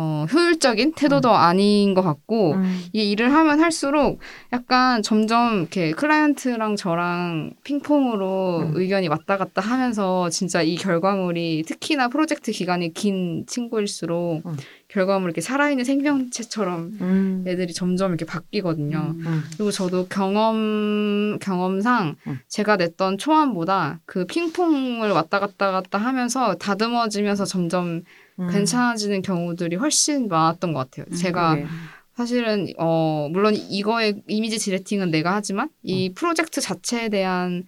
어 0.00 0.26
효율적인 0.32 0.92
태도도 0.92 1.32
아닌 1.32 1.92
것 1.92 2.02
같고 2.02 2.52
음. 2.52 2.84
이 2.92 3.10
일을 3.10 3.34
하면 3.34 3.58
할수록 3.58 4.20
약간 4.52 5.02
점점 5.02 5.58
이렇게 5.58 5.90
클라이언트랑 5.90 6.76
저랑 6.76 7.54
핑퐁으로 7.64 8.58
음. 8.60 8.72
의견이 8.76 9.08
왔다 9.08 9.36
갔다 9.36 9.60
하면서 9.60 10.30
진짜 10.30 10.62
이 10.62 10.76
결과물이 10.76 11.64
특히나 11.66 12.06
프로젝트 12.10 12.52
기간이 12.52 12.94
긴 12.94 13.44
친구일수록 13.48 14.46
음. 14.46 14.56
결과물 14.88 15.28
이렇게 15.28 15.42
살아있는 15.42 15.84
생명체처럼 15.84 16.98
음. 17.00 17.44
애들이 17.46 17.74
점점 17.74 18.10
이렇게 18.10 18.24
바뀌거든요. 18.24 19.14
음. 19.16 19.44
그리고 19.52 19.70
저도 19.70 20.06
경험 20.08 21.38
경험상 21.40 22.16
음. 22.26 22.38
제가 22.48 22.76
냈던 22.76 23.18
초안보다 23.18 24.00
그 24.06 24.24
핑퐁을 24.24 25.10
왔다 25.10 25.40
갔다 25.40 25.72
갔다 25.72 25.98
하면서 25.98 26.54
다듬어지면서 26.54 27.44
점점 27.44 28.02
음. 28.38 28.48
괜찮아지는 28.50 29.20
경우들이 29.20 29.76
훨씬 29.76 30.26
많았던 30.28 30.72
것 30.72 30.90
같아요. 30.90 31.04
음, 31.10 31.16
제가 31.16 31.54
그러게. 31.56 31.70
사실은 32.14 32.68
어 32.78 33.28
물론 33.30 33.54
이거의 33.54 34.22
이미지 34.26 34.58
디렉팅은 34.58 35.10
내가 35.10 35.34
하지만 35.34 35.66
음. 35.66 35.70
이 35.82 36.12
프로젝트 36.14 36.62
자체에 36.62 37.10
대한 37.10 37.64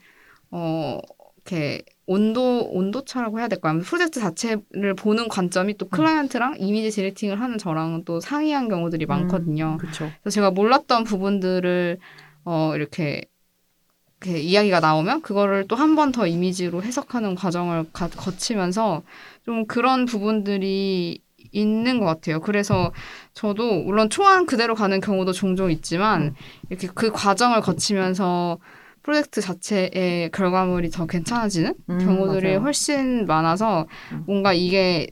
어 0.50 0.98
이렇게 1.36 1.82
온도 2.12 2.64
온도차라고 2.72 3.38
해야 3.38 3.46
될까요? 3.46 3.78
프로젝트 3.84 4.18
자체를 4.18 4.94
보는 4.98 5.28
관점이 5.28 5.74
음. 5.74 5.78
또 5.78 5.88
클라이언트랑 5.88 6.56
이미지 6.58 6.90
디렉팅을 6.90 7.40
하는 7.40 7.56
저랑은 7.56 8.04
또 8.04 8.18
상이한 8.18 8.68
경우들이 8.68 9.06
많거든요. 9.06 9.76
그렇죠. 9.78 10.10
그래서 10.20 10.34
제가 10.34 10.50
몰랐던 10.50 11.04
부분들을 11.04 11.98
어 12.44 12.72
이렇게 12.74 13.22
이렇게 14.22 14.40
이야기가 14.40 14.80
나오면 14.80 15.22
그거를 15.22 15.68
또 15.68 15.76
한 15.76 15.94
번 15.94 16.10
더 16.12 16.26
이미지로 16.26 16.82
해석하는 16.82 17.36
과정을 17.36 17.86
가- 17.92 18.08
거치면서 18.08 19.02
좀 19.44 19.66
그런 19.66 20.04
부분들이 20.04 21.20
있는 21.52 22.00
것 22.00 22.06
같아요. 22.06 22.40
그래서 22.40 22.92
저도 23.34 23.82
물론 23.84 24.10
초안 24.10 24.46
그대로 24.46 24.74
가는 24.74 25.00
경우도 25.00 25.32
종종 25.32 25.70
있지만 25.70 26.22
음. 26.22 26.34
이렇게 26.70 26.88
그 26.92 27.10
과정을 27.12 27.60
거치면서 27.60 28.58
프로젝트 29.02 29.40
자체의 29.40 30.30
결과물이 30.32 30.90
더 30.90 31.06
괜찮아지는 31.06 31.74
음, 31.88 31.98
경우들이 31.98 32.48
맞아요. 32.48 32.60
훨씬 32.60 33.26
많아서 33.26 33.86
음. 34.12 34.24
뭔가 34.26 34.52
이게 34.52 35.08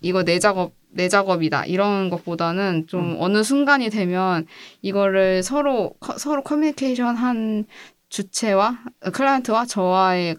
이거 0.00 0.22
내 0.24 0.38
작업 0.38 0.72
내 0.90 1.08
작업이다 1.08 1.64
이런 1.64 2.08
것보다는 2.08 2.86
좀 2.86 3.12
음. 3.12 3.16
어느 3.18 3.42
순간이 3.42 3.90
되면 3.90 4.46
이거를 4.80 5.42
서로 5.42 5.94
커- 5.98 6.16
서로 6.18 6.42
커뮤니케이션 6.44 7.16
한 7.16 7.64
주체와 8.10 8.78
어, 9.04 9.10
클라이언트와 9.10 9.66
저와의 9.66 10.36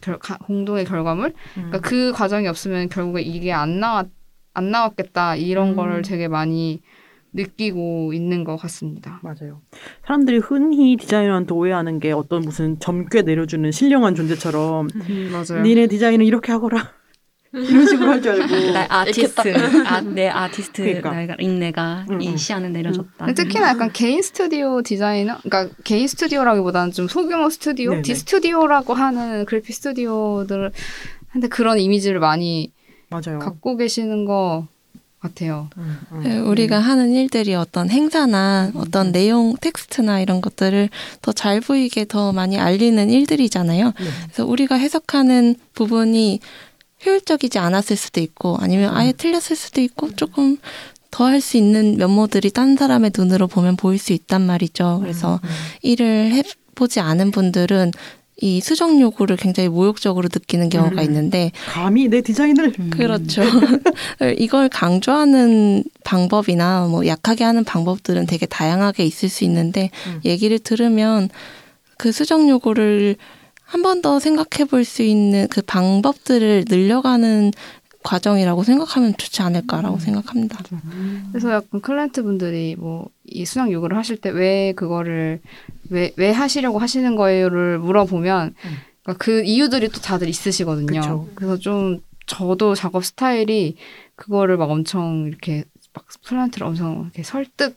결- 0.00 0.18
가- 0.20 0.38
공동의 0.38 0.84
결과물 0.84 1.26
음. 1.28 1.34
그러니까 1.54 1.80
그 1.80 2.12
과정이 2.12 2.46
없으면 2.46 2.88
결국에 2.88 3.22
이게 3.22 3.52
안 3.52 3.80
나왔 3.80 4.06
안 4.54 4.70
나왔겠다 4.70 5.34
이런 5.36 5.70
음. 5.70 5.76
거를 5.76 6.02
되게 6.02 6.28
많이 6.28 6.80
느끼고 7.32 8.12
있는 8.12 8.44
것 8.44 8.56
같습니다. 8.56 9.20
맞아요. 9.22 9.60
사람들이 10.06 10.38
흔히 10.38 10.96
디자이너한테 10.96 11.54
오해하는 11.54 11.98
게 12.00 12.12
어떤 12.12 12.42
무슨 12.42 12.78
점괘 12.80 13.22
내려주는 13.22 13.70
신령한 13.70 14.14
존재처럼 14.14 14.88
맞아요. 15.32 15.62
니네 15.62 15.86
디자인은 15.88 16.26
이렇게 16.26 16.52
하거라. 16.52 16.92
이런 17.52 17.84
식으로 17.86 18.10
할 18.12 18.22
줄 18.22 18.30
알고. 18.30 18.54
나 18.72 18.86
아티스트, 18.88 19.52
아, 19.86 20.00
내 20.02 20.28
아티스트 20.28 20.82
그러니까. 20.84 21.10
내가 21.12 21.36
인내가 21.40 22.06
응, 22.08 22.14
응. 22.16 22.20
이 22.22 22.36
시안을 22.38 22.72
내려줬다. 22.72 23.32
특히나 23.34 23.70
약간 23.70 23.90
개인 23.92 24.22
스튜디오 24.22 24.82
디자이너, 24.82 25.38
그러니까 25.42 25.74
개인 25.82 26.06
스튜디오라기보다는 26.06 26.92
좀 26.92 27.08
소규모 27.08 27.50
스튜디오, 27.50 27.90
네네. 27.90 28.02
뭐 28.02 28.24
스튜디오라고 28.24 28.94
하는 28.94 29.44
그래픽 29.46 29.74
스튜디오들 29.74 30.70
한테 31.28 31.48
그런 31.48 31.78
이미지를 31.80 32.20
많이 32.20 32.72
맞아요. 33.10 33.40
갖고 33.40 33.76
계시는 33.76 34.26
것 34.26 34.68
같아요. 35.20 35.68
음, 35.76 35.98
음. 36.12 36.22
네, 36.24 36.38
우리가 36.38 36.78
하는 36.78 37.12
일들이 37.12 37.54
어떤 37.54 37.90
행사나 37.90 38.72
어떤 38.74 39.12
내용 39.12 39.54
텍스트나 39.60 40.20
이런 40.20 40.40
것들을 40.40 40.88
더 41.22 41.32
잘 41.32 41.60
보이게 41.60 42.04
더 42.06 42.32
많이 42.32 42.58
알리는 42.58 43.10
일들이잖아요. 43.10 43.86
네. 43.86 43.92
그래서 44.24 44.46
우리가 44.46 44.76
해석하는 44.76 45.56
부분이 45.74 46.40
효율적이지 47.04 47.58
않았을 47.58 47.96
수도 47.96 48.20
있고 48.20 48.56
아니면 48.60 48.94
아예 48.96 49.12
틀렸을 49.12 49.56
수도 49.56 49.80
있고 49.80 50.14
조금 50.16 50.56
더 51.10 51.24
할 51.26 51.40
수 51.40 51.56
있는 51.56 51.96
면모들이 51.96 52.50
딴 52.52 52.76
사람의 52.76 53.10
눈으로 53.16 53.46
보면 53.48 53.76
보일 53.76 53.98
수 53.98 54.12
있단 54.12 54.42
말이죠. 54.42 54.98
그래서 55.02 55.40
음, 55.42 55.48
일을 55.82 56.32
해보지 56.32 57.00
않은 57.00 57.30
분들은 57.32 57.90
이 58.40 58.60
수정 58.60 59.00
요구를 59.00 59.36
굉장히 59.36 59.68
모욕적으로 59.68 60.28
느끼는 60.32 60.68
경우가 60.70 61.02
음. 61.02 61.04
있는데 61.04 61.52
감히 61.68 62.08
내 62.08 62.20
디자인을 62.22 62.72
그렇죠. 62.90 63.42
이걸 64.38 64.68
강조하는 64.68 65.84
방법이나 66.04 66.86
뭐 66.86 67.06
약하게 67.06 67.44
하는 67.44 67.64
방법들은 67.64 68.26
되게 68.26 68.46
다양하게 68.46 69.04
있을 69.04 69.28
수 69.28 69.44
있는데 69.44 69.90
음. 70.06 70.20
얘기를 70.24 70.58
들으면 70.58 71.28
그 71.98 72.12
수정 72.12 72.48
요구를 72.48 73.16
한 73.64 73.82
번 73.82 74.02
더 74.02 74.18
생각해 74.18 74.68
볼 74.68 74.84
수 74.84 75.02
있는 75.02 75.46
그 75.48 75.62
방법들을 75.62 76.64
늘려가는 76.68 77.52
과정이라고 78.02 78.62
생각하면 78.62 79.14
좋지 79.16 79.42
않을까라고 79.42 79.98
생각합니다. 79.98 80.58
그래서 81.30 81.52
약간 81.52 81.80
클라이언트 81.80 82.22
분들이 82.22 82.76
뭐 82.78 83.08
이 83.30 83.44
수정 83.44 83.70
요구를 83.70 83.96
하실 83.96 84.16
때 84.16 84.30
왜 84.30 84.72
그거를 84.74 85.40
왜, 85.88 86.12
왜 86.16 86.30
하시려고 86.32 86.78
하시는 86.78 87.16
거예요를 87.16 87.78
물어보면 87.78 88.54
음. 88.64 88.76
그러니까 89.02 89.24
그 89.24 89.42
이유들이 89.44 89.88
또 89.88 90.00
다들 90.00 90.28
있으시거든요. 90.28 91.00
그쵸. 91.00 91.28
그래서 91.34 91.56
좀 91.56 92.00
저도 92.26 92.74
작업 92.74 93.04
스타일이 93.04 93.76
그거를 94.16 94.56
막 94.56 94.70
엄청 94.70 95.26
이렇게 95.26 95.64
막 95.94 96.04
클라이언트를 96.26 96.66
엄청 96.66 97.02
이렇게 97.02 97.22
설득 97.22 97.76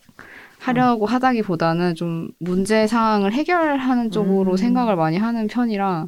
하려고 0.59 1.05
하다기보다는 1.05 1.95
좀 1.95 2.29
문제 2.39 2.87
상황을 2.87 3.33
해결하는 3.33 4.11
쪽으로 4.11 4.51
음. 4.53 4.57
생각을 4.57 4.95
많이 4.95 5.17
하는 5.17 5.47
편이라 5.47 6.07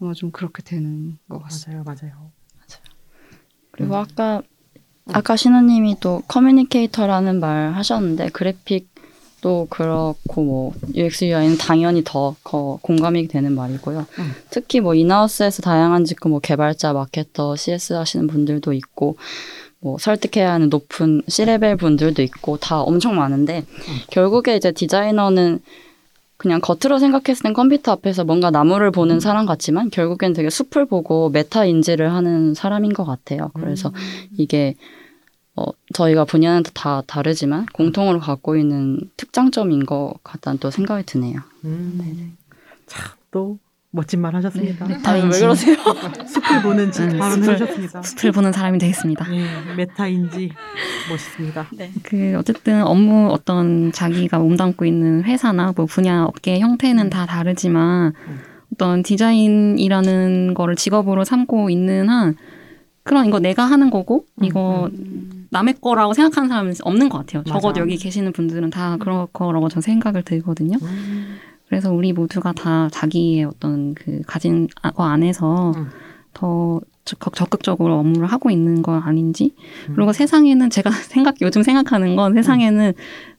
아마 0.00 0.12
좀 0.14 0.30
그렇게 0.30 0.62
되는 0.62 1.16
것 1.28 1.42
같습니다. 1.44 1.82
맞아요, 1.84 1.96
맞아요. 2.00 2.30
그리고 3.76 3.96
아까 3.96 4.42
아까 5.12 5.36
신우님이 5.36 5.96
또 6.00 6.22
커뮤니케이터라는 6.28 7.38
말 7.40 7.72
하셨는데 7.74 8.30
그래픽도 8.30 9.66
그렇고 9.68 10.42
뭐 10.42 10.72
UX 10.94 11.24
UI는 11.26 11.58
당연히 11.58 12.02
더 12.04 12.34
거- 12.42 12.78
공감이 12.80 13.28
되는 13.28 13.54
말이고요. 13.54 14.06
음. 14.18 14.32
특히 14.50 14.80
뭐 14.80 14.94
인하우스에서 14.94 15.60
다양한 15.62 16.04
직군 16.04 16.28
뭐 16.30 16.38
개발자, 16.40 16.92
마케터, 16.94 17.54
CS 17.56 17.92
하시는 17.94 18.26
분들도 18.26 18.72
있고 18.72 19.16
뭐 19.80 19.98
설득해야 19.98 20.50
하는 20.52 20.70
높은 20.70 21.20
C 21.28 21.36
level 21.36 21.76
분들도 21.76 22.22
있고 22.22 22.56
다 22.56 22.80
엄청 22.80 23.16
많은데 23.16 23.66
결국에 24.10 24.56
이제 24.56 24.72
디자이너는 24.72 25.60
그냥 26.44 26.60
겉으로 26.60 26.98
생각했을 26.98 27.42
땐 27.42 27.54
컴퓨터 27.54 27.92
앞에서 27.92 28.22
뭔가 28.22 28.50
나무를 28.50 28.90
보는 28.90 29.18
사람 29.18 29.46
같지만 29.46 29.88
결국엔 29.88 30.34
되게 30.34 30.50
숲을 30.50 30.84
보고 30.84 31.30
메타 31.30 31.64
인지를 31.64 32.12
하는 32.12 32.52
사람인 32.52 32.92
것 32.92 33.06
같아요. 33.06 33.50
그래서 33.54 33.90
이게 34.36 34.74
어, 35.56 35.64
저희가 35.94 36.26
분야는 36.26 36.64
다 36.74 37.02
다르지만 37.06 37.64
공통으로 37.72 38.20
갖고 38.20 38.58
있는 38.58 39.00
특장점인 39.16 39.86
것 39.86 40.16
같다는 40.22 40.58
또 40.58 40.70
생각이 40.70 41.06
드네요. 41.06 41.40
음. 41.64 42.36
참, 42.86 43.12
또 43.30 43.58
멋진 43.94 44.20
말 44.20 44.34
하셨습니다. 44.34 44.86
네, 44.88 44.94
아유, 45.04 45.22
왜 45.22 45.28
메타인지. 45.28 45.40
그러세요? 45.40 45.76
숲을 46.26 46.62
보는 46.62 46.90
지 46.90 47.02
음, 47.02 47.16
발언을 47.18 47.46
숲을- 47.46 47.52
하셨습니다. 47.60 48.02
숲을 48.02 48.32
보는 48.32 48.52
사람이 48.52 48.78
되겠습니다. 48.78 49.28
네, 49.28 49.44
메타인지 49.76 50.50
멋있습니다. 51.08 51.66
그 52.02 52.34
어쨌든 52.36 52.82
업무 52.82 53.28
어떤 53.30 53.92
자기가 53.92 54.38
몸담고 54.40 54.84
있는 54.84 55.22
회사나 55.22 55.72
뭐 55.76 55.86
분야 55.86 56.24
업계 56.24 56.58
형태는 56.58 57.08
다 57.08 57.24
다르지만 57.26 58.12
음. 58.26 58.38
어떤 58.72 59.04
디자인이라는 59.04 60.54
거를 60.54 60.74
직업으로 60.74 61.22
삼고 61.24 61.70
있는 61.70 62.08
한 62.08 62.36
그런 63.04 63.26
이거 63.26 63.38
내가 63.38 63.64
하는 63.64 63.90
거고 63.90 64.24
음, 64.40 64.44
이거 64.44 64.90
남의 65.50 65.74
거라고 65.80 66.14
생각하는 66.14 66.48
사람은 66.48 66.74
없는 66.82 67.08
것 67.08 67.18
같아요. 67.18 67.44
적어도 67.44 67.80
여기 67.80 67.96
계시는 67.96 68.32
분들은 68.32 68.70
다 68.70 68.96
그럴 68.98 69.26
거라고 69.32 69.68
저는 69.68 69.82
생각을 69.82 70.22
들거든요. 70.22 70.78
음. 71.74 71.80
그래서 71.80 71.92
우리 71.92 72.12
모두가 72.12 72.52
다 72.52 72.88
자기의 72.92 73.44
어떤 73.44 73.94
그 73.94 74.20
가진 74.26 74.68
거 74.94 75.02
안에서 75.04 75.72
음. 75.76 75.88
더 76.32 76.80
적극- 77.04 77.34
적극적으로 77.34 77.98
업무를 77.98 78.26
하고 78.28 78.50
있는 78.50 78.80
건 78.82 79.02
아닌지 79.02 79.54
음. 79.88 79.94
그리고 79.94 80.12
세상에는 80.12 80.70
제가 80.70 80.90
생각 81.10 81.40
요즘 81.42 81.62
생각하는 81.62 82.16
건 82.16 82.34
세상에는 82.34 82.92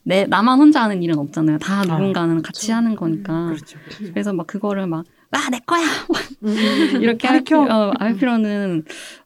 내 0.03 0.25
나만 0.25 0.59
혼자 0.59 0.83
하는 0.83 1.01
일은 1.01 1.17
없잖아요. 1.17 1.57
다 1.59 1.83
누군가는 1.83 2.41
같이 2.41 2.71
하는 2.71 2.95
거니까 2.95 3.45
그렇죠. 3.47 3.79
그래서 4.11 4.33
막 4.33 4.45
그거를 4.47 4.85
막 4.87 5.05
아, 5.31 5.49
내 5.49 5.59
거야! 5.65 5.81
음. 6.43 7.01
이렇게 7.01 7.27
할. 7.27 7.41
필요, 7.43 7.63
어, 7.63 7.91
할 7.99 8.15
필요는 8.15 8.83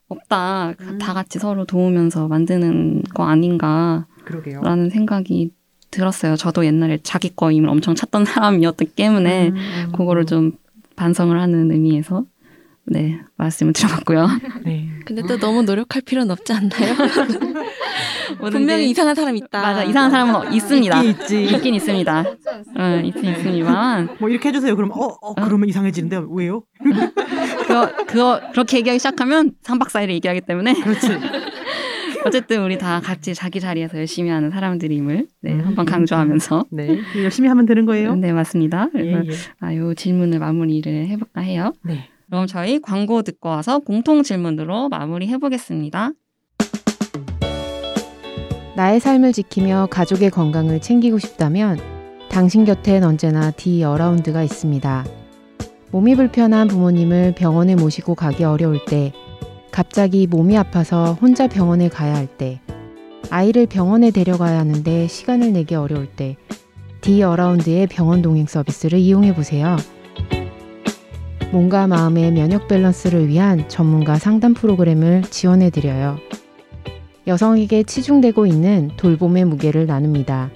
없다. 0.08 0.74
음. 0.80 0.98
다 0.98 1.14
같이 1.14 1.38
서로 1.38 1.64
도우면서 1.66 2.26
만드는 2.26 3.02
거 3.14 3.24
아닌가라는 3.24 4.04
그러게요. 4.24 4.60
생각이 4.90 5.52
들었어요. 5.90 6.36
저도 6.36 6.64
옛날에 6.64 6.98
자기 7.02 7.34
거임을 7.34 7.68
엄청 7.68 7.94
찾던 7.94 8.24
사람이었기 8.24 8.86
때문에 8.86 9.48
음, 9.48 9.56
음. 9.56 9.92
그거를 9.92 10.26
좀 10.26 10.52
반성을 10.96 11.38
하는 11.38 11.70
의미에서 11.70 12.24
네 12.84 13.20
말씀을 13.36 13.72
드려봤고요. 13.72 14.28
네. 14.64 14.88
근데 15.04 15.22
또 15.22 15.38
너무 15.38 15.62
노력할 15.62 16.02
필요는 16.02 16.30
없지 16.30 16.52
않나요? 16.52 16.94
분명히 18.50 18.88
이상한 18.90 19.14
사람 19.14 19.36
있다. 19.36 19.60
맞아 19.60 19.84
이상한 19.84 20.10
사람은 20.10 20.52
있습니다. 20.52 21.02
있긴 21.02 21.22
있지. 21.22 21.44
있긴 21.56 21.74
있습니다. 21.74 22.24
어, 22.78 23.00
있긴 23.04 23.24
있습니다만 23.24 24.16
뭐 24.18 24.28
이렇게 24.28 24.48
해주세요. 24.48 24.76
그럼 24.76 24.90
어, 24.92 25.16
어 25.20 25.34
그러면 25.34 25.68
이상해지는데 25.68 26.22
왜요? 26.30 26.62
그거 27.66 27.90
그거 28.06 28.40
그렇게 28.52 28.78
얘기하기 28.78 28.98
시작하면 28.98 29.52
3박 29.62 29.88
4일을 29.88 30.10
얘기하기 30.10 30.42
때문에 30.42 30.74
그렇지. 30.74 31.08
어쨌든 32.26 32.62
우리 32.62 32.78
다 32.78 33.00
같이 33.00 33.34
자기 33.34 33.60
자리에서 33.60 33.98
열심히 33.98 34.30
하는 34.30 34.50
사람들임을 34.50 35.26
네, 35.40 35.52
음, 35.52 35.60
한번 35.60 35.84
음, 35.84 35.90
강조하면서 35.90 36.66
네, 36.72 36.98
열심히 37.22 37.48
하면 37.48 37.66
되는 37.66 37.86
거예요. 37.86 38.14
네 38.14 38.32
맞습니다. 38.32 38.88
예, 38.94 39.02
그래서 39.02 39.24
예. 39.26 39.30
아, 39.60 39.74
요 39.74 39.94
질문을 39.94 40.38
마무리를 40.38 41.08
해볼까 41.08 41.40
해요. 41.40 41.72
네. 41.82 42.08
그럼 42.26 42.46
저희 42.46 42.80
광고 42.80 43.22
듣고 43.22 43.48
와서 43.48 43.78
공통 43.80 44.22
질문으로 44.22 44.88
마무리 44.88 45.26
해보겠습니다. 45.28 46.12
나의 48.76 49.00
삶을 49.00 49.32
지키며 49.32 49.88
가족의 49.90 50.30
건강을 50.30 50.80
챙기고 50.80 51.18
싶다면 51.18 51.78
당신 52.28 52.64
곁엔 52.64 53.02
언제나 53.02 53.50
디 53.50 53.82
어라운드가 53.82 54.42
있습니다. 54.42 55.04
몸이 55.90 56.14
불편한 56.14 56.68
부모님을 56.68 57.34
병원에 57.36 57.74
모시고 57.74 58.14
가기 58.14 58.44
어려울 58.44 58.78
때, 58.84 59.12
갑자기 59.70 60.26
몸이 60.26 60.56
아파서 60.58 61.16
혼자 61.20 61.46
병원에 61.46 61.88
가야 61.88 62.14
할 62.14 62.26
때, 62.26 62.60
아이를 63.30 63.66
병원에 63.66 64.10
데려가야 64.10 64.58
하는데 64.58 65.06
시간을 65.06 65.52
내기 65.52 65.74
어려울 65.74 66.06
때, 66.06 66.36
디 67.00 67.22
어라운드의 67.22 67.86
병원 67.86 68.20
동행 68.20 68.46
서비스를 68.46 68.98
이용해 68.98 69.34
보세요. 69.34 69.76
몸과 71.52 71.86
마음의 71.86 72.32
면역 72.32 72.68
밸런스를 72.68 73.28
위한 73.28 73.68
전문가 73.68 74.18
상담 74.18 74.54
프로그램을 74.54 75.22
지원해 75.22 75.70
드려요. 75.70 76.18
여성에게 77.26 77.84
치중되고 77.84 78.46
있는 78.46 78.90
돌봄의 78.96 79.44
무게를 79.44 79.86
나눕니다. 79.86 80.50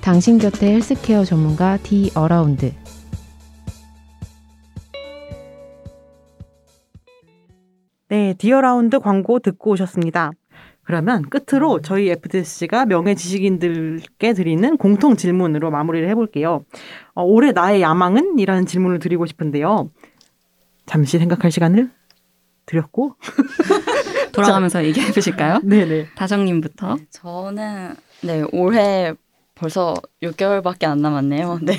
당신 0.00 0.38
곁에 0.38 0.72
헬스케어 0.72 1.24
전문가 1.24 1.76
디 1.82 2.10
어라운드. 2.14 2.72
네, 8.12 8.34
디어라운드 8.36 9.00
광고 9.00 9.38
듣고 9.38 9.70
오셨습니다. 9.70 10.32
그러면 10.82 11.22
끝으로 11.30 11.80
저희 11.80 12.10
FDSC가 12.10 12.84
명예 12.84 13.14
지식인들께 13.14 14.34
드리는 14.34 14.76
공통 14.76 15.16
질문으로 15.16 15.70
마무리를 15.70 16.06
해볼게요. 16.10 16.62
어, 17.14 17.22
올해 17.22 17.52
나의 17.52 17.80
야망은? 17.80 18.38
이라는 18.38 18.66
질문을 18.66 18.98
드리고 18.98 19.24
싶은데요. 19.24 19.88
잠시 20.84 21.18
생각할 21.18 21.50
시간을 21.50 21.90
드렸고. 22.66 23.16
돌아가면서 24.32 24.84
얘기해 24.84 25.10
보실까요? 25.10 25.60
네네. 25.64 26.08
다정님부터. 26.14 26.98
저는 27.08 27.94
네 28.24 28.44
올해 28.52 29.14
벌써 29.54 29.94
6개월밖에 30.22 30.84
안 30.84 31.00
남았네요. 31.00 31.60
네. 31.62 31.78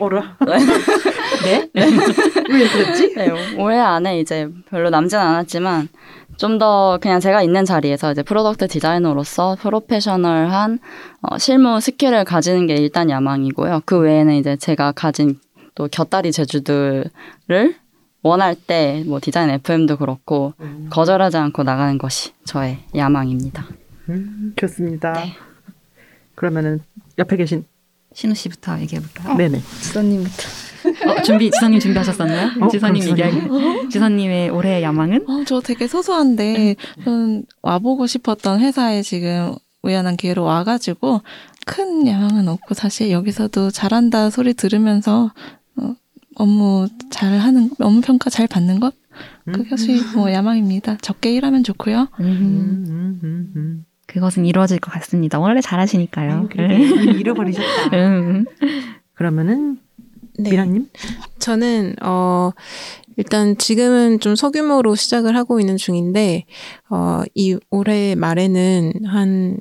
어라. 0.00 0.36
네? 1.44 1.68
왜 1.74 2.68
그랬지? 2.68 3.14
네, 3.14 3.30
올해 3.58 3.78
안에 3.78 4.20
이제 4.20 4.48
별로 4.70 4.90
남진 4.90 5.18
않았지만 5.18 5.88
좀 6.36 6.58
더 6.58 6.98
그냥 7.02 7.18
제가 7.20 7.42
있는 7.42 7.64
자리에서 7.64 8.12
이제 8.12 8.22
프로덕트 8.22 8.68
디자이너로서 8.68 9.56
프로페셔널한 9.60 10.78
어, 11.22 11.38
실무 11.38 11.80
스킬을 11.80 12.24
가지는 12.24 12.66
게 12.66 12.74
일단 12.74 13.10
야망이고요. 13.10 13.82
그 13.84 13.98
외에는 13.98 14.34
이제 14.34 14.56
제가 14.56 14.92
가진 14.92 15.38
또 15.74 15.88
곁다리 15.90 16.30
재주들을 16.32 17.10
원할 18.22 18.54
때 18.54 19.02
뭐 19.06 19.18
디자인 19.20 19.50
FM도 19.50 19.96
그렇고 19.96 20.54
거절하지 20.90 21.36
않고 21.36 21.62
나가는 21.64 21.98
것이 21.98 22.32
저의 22.44 22.78
야망입니다. 22.96 23.66
음, 24.08 24.52
좋습니다. 24.56 25.12
네. 25.12 25.32
그러면은 26.34 26.80
옆에 27.18 27.36
계신 27.36 27.64
신우 28.14 28.34
씨부터 28.34 28.80
얘기해 28.80 29.00
볼까요? 29.00 29.36
네네. 29.36 29.60
지선님부터. 29.80 30.48
어, 31.06 31.22
준비 31.22 31.50
지선님 31.50 31.80
준비하셨었나요? 31.80 32.64
어, 32.64 32.68
지선님 32.68 33.08
얘기하기. 33.10 33.88
지선님의 33.90 34.50
올해 34.50 34.82
야망은? 34.82 35.24
어, 35.28 35.44
저 35.46 35.60
되게 35.60 35.86
소소한데, 35.86 36.76
저는 37.04 37.44
와보고 37.62 38.06
싶었던 38.06 38.60
회사에 38.60 39.02
지금 39.02 39.54
우연한 39.82 40.16
기회로 40.16 40.42
와가지고, 40.42 41.22
큰 41.66 42.06
야망은 42.06 42.48
없고, 42.48 42.74
사실 42.74 43.10
여기서도 43.10 43.70
잘한다 43.70 44.30
소리 44.30 44.54
들으면서, 44.54 45.32
어, 45.76 45.94
업무 46.36 46.88
잘 47.10 47.38
하는, 47.38 47.70
업무 47.80 48.00
평가 48.00 48.30
잘 48.30 48.46
받는 48.46 48.80
것? 48.80 48.94
그것이 49.52 50.00
뭐 50.14 50.32
야망입니다. 50.32 50.98
적게 51.00 51.32
일하면 51.34 51.64
좋고요. 51.64 52.08
음, 52.20 52.24
음, 52.24 53.20
음, 53.24 53.52
음. 53.56 53.84
그것은 54.08 54.46
이루어질 54.46 54.80
것 54.80 54.90
같습니다. 54.90 55.38
원래 55.38 55.60
잘하시니까요. 55.60 56.48
그래도 56.50 56.74
이미 56.74 57.20
잃어버리셨다. 57.20 57.96
음. 57.96 58.46
그러면은 59.14 59.78
네. 60.38 60.50
미라님? 60.50 60.88
저는 61.38 61.94
어 62.02 62.50
일단 63.16 63.56
지금은 63.58 64.20
좀 64.20 64.34
소규모로 64.34 64.94
시작을 64.94 65.36
하고 65.36 65.60
있는 65.60 65.76
중인데 65.76 66.46
어이 66.88 67.58
올해 67.70 68.14
말에는 68.14 68.92
한 69.06 69.58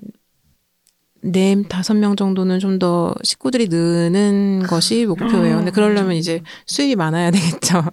네, 1.23 1.61
다섯 1.67 1.93
명 1.95 2.15
정도는 2.15 2.59
좀 2.59 2.79
더 2.79 3.15
식구들이 3.23 3.67
느는 3.69 4.63
것이 4.67 5.05
목표예요. 5.07 5.57
근데 5.57 5.71
그러려면 5.71 6.15
이제 6.15 6.41
수입이 6.67 6.95
많아야 6.95 7.31
되겠죠. 7.31 7.83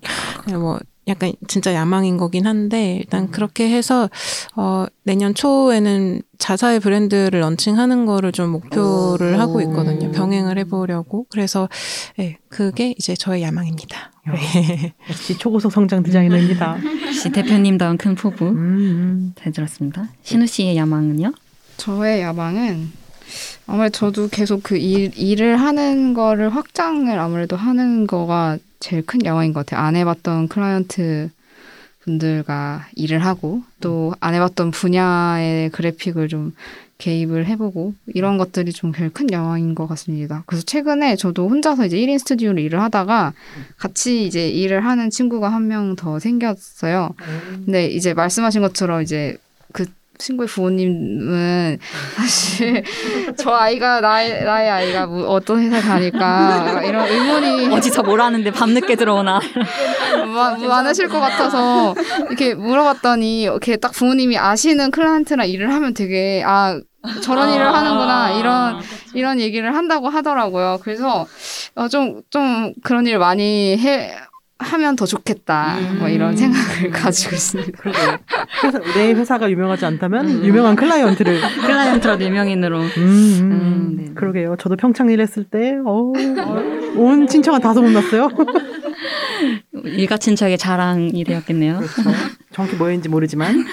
뭐 0.61 0.79
약간 1.09 1.33
진짜 1.49 1.75
야망인 1.75 2.17
거긴 2.17 2.47
한데 2.47 2.97
일단 2.97 3.31
그렇게 3.31 3.71
해서 3.71 4.09
어 4.57 4.87
내년 5.03 5.35
초에는 5.35 6.23
자사의 6.38 6.81
브랜드를 6.81 7.40
런칭하는 7.40 8.07
거를 8.07 8.33
좀 8.33 8.51
목표를 8.51 9.35
오. 9.35 9.38
하고 9.38 9.61
있거든요. 9.62 10.11
병행을 10.12 10.59
해보려고. 10.59 11.27
그래서 11.31 11.69
네, 12.17 12.38
그게 12.49 12.95
이제 12.99 13.14
저의 13.14 13.43
야망입니다. 13.43 14.12
네. 14.27 14.95
역시 15.11 15.37
초고속 15.37 15.73
성장 15.73 16.03
디자이너입니다. 16.03 16.79
역시 17.07 17.31
대표님다운 17.31 17.99
큰 17.99 18.14
포부 18.14 18.47
음, 18.47 18.57
음. 18.57 19.33
잘 19.37 19.53
들었습니다. 19.53 20.09
신우 20.23 20.47
씨의 20.47 20.77
야망은요? 20.77 21.33
저의 21.77 22.23
야망은 22.23 23.04
아무래도 23.66 23.92
저도 23.92 24.28
계속 24.28 24.62
그 24.62 24.76
일, 24.76 25.10
일을 25.16 25.56
하는 25.56 26.14
거를 26.14 26.54
확장을 26.54 27.18
아무래도 27.18 27.56
하는 27.56 28.06
거가 28.06 28.58
제일 28.80 29.04
큰 29.06 29.24
야망인 29.24 29.52
것 29.52 29.64
같아요. 29.66 29.84
안 29.87 29.96
해봤던 29.96 30.48
클라이언트 30.48 31.30
분들과 32.02 32.87
일을 32.96 33.24
하고 33.24 33.62
또 33.80 34.14
안 34.20 34.34
해봤던 34.34 34.70
분야의 34.72 35.70
그래픽을 35.70 36.28
좀 36.28 36.52
개입을 36.98 37.46
해보고 37.46 37.94
이런 38.14 38.38
것들이 38.38 38.72
좀 38.72 38.92
제일 38.92 39.10
큰 39.10 39.30
야망인 39.32 39.74
것 39.74 39.87
같습니다. 39.88 40.42
그래서 40.46 40.64
최근에 40.64 41.16
저도 41.16 41.48
혼자서 41.48 41.87
이제 41.87 41.96
1인 41.96 42.18
스튜디오를 42.18 42.62
일을 42.62 42.80
하다가 42.82 43.32
같이 43.78 44.26
이제 44.26 44.48
일을 44.48 44.84
하는 44.84 45.10
친구가 45.10 45.48
한 45.48 45.64
명 45.64 45.96
더 45.96 46.18
생겼어요. 46.18 47.10
근데 47.64 47.87
이제 47.87 48.14
말씀하신 48.14 48.60
것처럼 48.62 49.02
이제 49.02 49.37
그 49.72 49.87
친구의 50.18 50.48
부모님은 50.48 51.79
사실 52.16 52.83
저 53.37 53.50
아이가 53.53 54.00
나의 54.00 54.44
나의 54.44 54.70
아이가 54.70 55.07
뭐 55.07 55.27
어떤 55.29 55.61
회사 55.61 55.81
가니까 55.81 56.83
이런 56.85 57.09
의문이 57.09 57.74
어디서 57.74 58.03
뭘 58.03 58.20
하는데 58.20 58.50
밤늦게 58.50 58.94
들어오나. 58.96 59.40
마- 60.35 60.57
많으실 60.57 61.09
것 61.09 61.18
같아서 61.20 61.94
이렇게 62.29 62.55
물어봤더니 62.55 63.42
이렇게 63.42 63.77
딱 63.77 63.92
부모님이 63.92 64.38
아시는 64.38 64.90
클라이언트랑 64.90 65.48
일을 65.48 65.72
하면 65.74 65.94
되게 65.94 66.42
아 66.46 66.79
저런 67.22 67.53
일을 67.53 67.66
하는구나 67.66 68.31
이런 68.38 68.81
이런 69.14 69.40
얘기를 69.40 69.74
한다고 69.74 70.09
하더라고요. 70.09 70.79
그래서 70.83 71.27
어, 71.74 71.88
좀좀 71.88 72.72
그런 72.83 73.07
일 73.07 73.18
많이 73.18 73.77
해 73.79 74.14
하면 74.59 74.95
더 74.95 75.05
좋겠다 75.05 75.77
뭐 75.99 76.09
이런 76.09 76.37
생각을 76.37 76.90
가지고 76.90 77.35
있습니다. 77.35 77.73
그러게요. 77.79 78.19
회사, 78.64 78.79
내 78.95 79.12
회사가 79.12 79.51
유명하지 79.51 79.85
않다면 79.85 80.45
유명한 80.45 80.77
클라이언트를. 80.77 81.40
클라이언트라도 81.67 82.25
유명인으로. 82.25 82.81
음, 82.81 82.88
음, 82.99 83.51
음, 83.53 83.95
네. 83.99 84.14
그러게요. 84.14 84.57
저도 84.57 84.77
평창 84.77 85.11
일했을 85.11 85.45
때, 85.45 85.77
어, 85.85 86.12
온 86.97 87.27
친척은 87.27 87.61
다 87.61 87.75
소문났어요. 87.75 88.29
일가 89.85 90.17
친척의 90.17 90.57
자랑이 90.57 91.25
되었겠네요. 91.25 91.79
그렇죠. 91.79 92.11
정확히 92.53 92.77
뭐였는지 92.77 93.09
모르지만. 93.09 93.64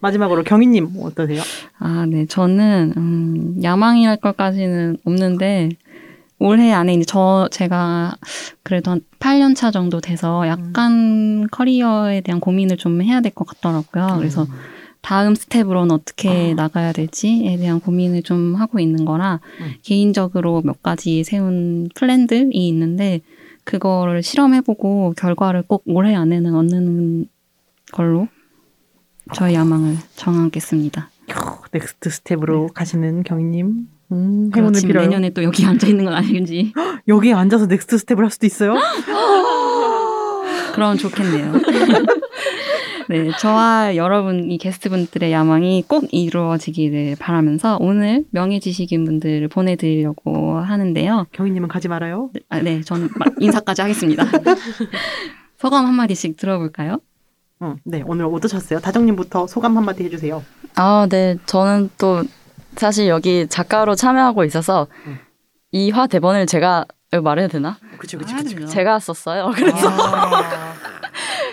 마지막으로 0.00 0.42
경희님 0.44 0.90
어떠세요? 1.02 1.42
아, 1.78 2.06
네. 2.08 2.26
저는, 2.26 2.94
음, 2.96 3.56
야망이랄 3.62 4.16
것까지는 4.18 4.98
없는데, 5.04 5.70
올해 6.38 6.72
안에 6.72 6.94
이제 6.94 7.04
저, 7.06 7.48
제가 7.50 8.16
그래도 8.62 8.90
한 8.90 9.00
8년 9.18 9.54
차 9.56 9.70
정도 9.70 10.00
돼서 10.00 10.46
약간 10.46 11.46
커리어에 11.50 12.20
대한 12.22 12.40
고민을 12.40 12.76
좀 12.76 13.00
해야 13.02 13.20
될 13.20 13.32
것 13.32 13.46
같더라고요. 13.46 14.18
그래서 14.18 14.46
다음 15.00 15.34
스텝으로는 15.34 15.90
어떻게 15.94 16.54
나가야 16.54 16.92
될지에 16.92 17.56
대한 17.58 17.78
고민을 17.80 18.22
좀 18.22 18.54
하고 18.54 18.78
있는 18.80 19.04
거라, 19.04 19.40
음. 19.60 19.74
개인적으로 19.82 20.62
몇 20.64 20.82
가지 20.82 21.24
세운 21.24 21.88
플랜들이 21.94 22.48
있는데, 22.68 23.20
그거를 23.64 24.22
실험해보고 24.22 25.14
결과를 25.16 25.62
꼭 25.66 25.82
올해 25.86 26.14
안에는 26.14 26.54
얻는 26.54 27.26
걸로 27.92 28.28
저의 29.34 29.54
야망을 29.54 29.96
정하겠습니다. 30.16 31.08
어, 31.36 31.58
next 31.72 32.10
step으로 32.10 32.68
가시는 32.74 33.22
경희님. 33.24 33.88
음, 34.12 34.50
행운을 34.54 34.80
빌어요. 34.82 35.04
내년에 35.04 35.30
또 35.30 35.42
여기 35.42 35.64
앉아 35.64 35.86
있는 35.86 36.04
건 36.04 36.14
아니겠지. 36.14 36.72
여기 37.08 37.32
앉아서 37.32 37.66
next 37.66 37.98
step을 37.98 38.24
할 38.24 38.30
수도 38.30 38.46
있어요? 38.46 38.74
그럼 40.74 40.96
좋겠네요. 40.96 41.52
네, 43.08 43.30
저와 43.38 43.96
여러분 43.96 44.50
이 44.50 44.56
게스트분들의 44.56 45.30
야망이 45.30 45.84
꼭 45.86 46.06
이루어지기를 46.10 47.16
바라면서 47.18 47.76
오늘 47.80 48.24
명예 48.30 48.60
지식인 48.60 49.04
분들을 49.04 49.46
보내드리려고 49.48 50.58
하는데요. 50.58 51.26
경희님은 51.32 51.68
가지 51.68 51.88
말아요. 51.88 52.30
아, 52.48 52.60
네, 52.60 52.80
막 53.18 53.34
인사까지 53.38 53.82
하겠습니다. 53.82 54.24
소감 55.58 55.86
한 55.86 55.94
마디씩 55.94 56.36
들어볼까요? 56.36 56.98
어, 57.60 57.76
네, 57.84 58.02
오늘 58.06 58.26
어떠셨어요? 58.26 58.80
다정님부터 58.80 59.46
소감 59.46 59.76
한 59.76 59.84
마디 59.84 60.04
해주세요. 60.04 60.42
아, 60.74 61.06
네. 61.08 61.36
저는 61.46 61.90
또 61.98 62.24
사실 62.76 63.08
여기 63.08 63.46
작가로 63.48 63.94
참여하고 63.94 64.44
있어서 64.44 64.86
음. 65.06 65.18
이화 65.72 66.06
대본을 66.06 66.46
제가 66.46 66.86
말해도 67.22 67.52
되나? 67.52 67.78
그치, 67.98 68.16
그치, 68.16 68.34
아, 68.34 68.36
그치. 68.38 68.54
네. 68.56 68.66
제가 68.66 68.98
썼어요. 68.98 69.52
그래서 69.54 69.88
아, 69.90 70.74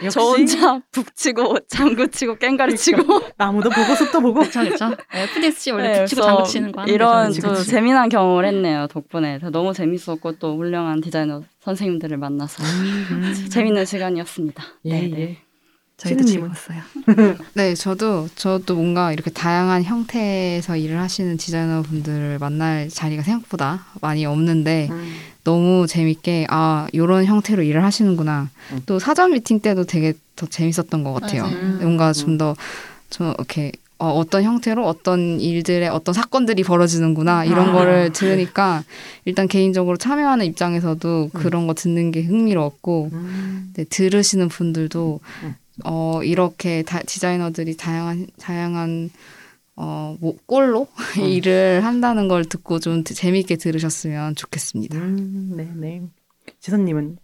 저 0.09 0.21
혼자 0.21 0.79
북치고 0.91 1.59
장구치고 1.67 2.37
깽가리치고 2.37 3.03
나무도 3.37 3.69
보고 3.69 3.95
숲도 3.95 4.21
보고. 4.21 4.39
그렇죠, 4.39 4.61
그렇죠. 4.61 4.91
FDSC 5.13 5.71
원래 5.71 5.91
네, 5.91 5.99
붙이고 6.01 6.21
그래서 6.21 6.35
장구 6.37 6.49
치는 6.49 6.71
거 6.71 6.83
이런 6.85 7.27
그치, 7.27 7.41
또 7.41 7.49
그치. 7.49 7.69
재미난 7.69 8.09
경험을 8.09 8.45
했네요. 8.45 8.87
덕분에 8.87 9.39
너무 9.51 9.73
재밌었고 9.73 10.33
또 10.39 10.57
훌륭한 10.57 11.01
디자이너 11.01 11.43
선생님들을 11.59 12.17
만나서 12.17 12.63
음. 12.63 13.47
재밌는 13.51 13.85
시간이었습니다. 13.85 14.63
예, 14.85 14.89
네, 14.93 15.07
네. 15.07 15.21
예. 15.21 15.37
저희도? 16.01 16.23
즐거웠어요. 16.23 16.81
네, 17.53 17.75
저도 17.75 18.27
저도 18.35 18.75
뭔가 18.75 19.13
이렇게 19.13 19.29
다양한 19.29 19.83
형태에서 19.83 20.75
일을 20.75 20.99
하시는 20.99 21.37
디자이너 21.37 21.83
분들을 21.83 22.39
만날 22.39 22.89
자리가 22.89 23.21
생각보다 23.21 23.85
많이 24.01 24.25
없는데 24.25 24.87
음. 24.89 25.13
너무 25.43 25.85
재밌게 25.87 26.47
아 26.49 26.87
요런 26.95 27.25
형태로 27.25 27.61
일을 27.61 27.83
하시는구나. 27.83 28.49
음. 28.71 28.81
또 28.87 28.97
사전 28.97 29.33
미팅 29.33 29.59
때도 29.59 29.83
되게 29.83 30.13
더 30.35 30.47
재밌었던 30.47 31.03
것 31.03 31.13
같아요. 31.13 31.43
맞아요. 31.43 31.77
뭔가 31.81 32.13
좀 32.13 32.37
더좀 32.39 33.33
이렇게 33.37 33.71
어, 33.99 34.09
어떤 34.13 34.41
형태로 34.41 34.87
어떤 34.87 35.39
일들의 35.39 35.87
어떤 35.89 36.13
사건들이 36.13 36.63
벌어지는구나 36.63 37.45
이런 37.45 37.69
아, 37.69 37.73
거를 37.73 38.11
들으니까 38.11 38.83
일단 39.25 39.47
개인적으로 39.47 39.95
참여하는 39.95 40.47
입장에서도 40.47 41.29
그런 41.33 41.67
거 41.67 41.75
듣는 41.75 42.09
게 42.09 42.23
흥미로웠고 42.23 43.11
음. 43.13 43.71
네, 43.75 43.83
들으시는 43.83 44.47
분들도 44.47 45.19
음. 45.43 45.55
어 45.85 46.21
이렇게 46.23 46.83
다, 46.83 46.99
디자이너들이 47.01 47.77
다양한 47.77 48.27
다양한 48.39 49.09
어 49.75 50.15
뭐, 50.19 50.35
꼴로 50.45 50.87
음. 51.19 51.23
일을 51.23 51.83
한다는 51.83 52.27
걸 52.27 52.45
듣고 52.45 52.79
좀 52.79 53.03
재미있게 53.03 53.55
들으셨으면 53.55 54.35
좋겠습니다. 54.35 54.97
음, 54.97 55.53
네, 55.55 55.69
네. 55.75 56.01
지선님은 56.59 57.17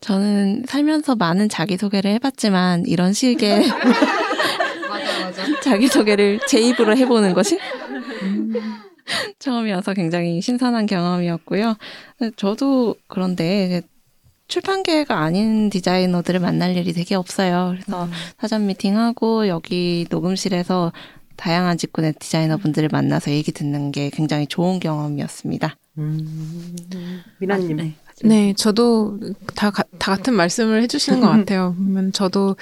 저는 0.00 0.64
살면서 0.66 1.14
많은 1.14 1.48
자기소개를 1.48 2.10
해봤지만 2.12 2.86
이런 2.86 3.12
식의 3.12 3.62
자기소개를 5.62 6.40
제 6.48 6.60
입으로 6.60 6.96
해보는 6.96 7.34
것이 7.34 7.58
처음이어서 9.38 9.94
굉장히 9.94 10.40
신선한 10.40 10.86
경험이었고요. 10.86 11.76
저도 12.36 12.96
그런데 13.06 13.82
출판계가 14.52 15.18
아닌 15.18 15.70
디자이너들을 15.70 16.38
만날 16.40 16.76
일이 16.76 16.92
되게 16.92 17.14
없어요. 17.14 17.70
그래서 17.74 18.06
사전 18.38 18.66
미팅하고 18.66 19.48
여기 19.48 20.04
녹음실에서 20.10 20.92
다양한 21.36 21.78
직군의 21.78 22.14
디자이너분들을 22.18 22.90
만나서 22.92 23.30
얘기 23.30 23.50
듣는 23.50 23.92
게 23.92 24.10
굉장히 24.10 24.46
좋은 24.46 24.78
경험이었습니다. 24.78 25.74
음, 25.96 26.76
미나님. 27.38 27.76
네. 27.76 27.94
네, 28.24 28.52
저도 28.54 29.18
다, 29.56 29.70
가- 29.70 29.84
다 29.98 30.14
같은 30.14 30.34
말씀을 30.34 30.82
해주시는 30.82 31.20
것 31.20 31.28
같아요. 31.32 31.74
그러면 31.78 32.12
저도 32.12 32.56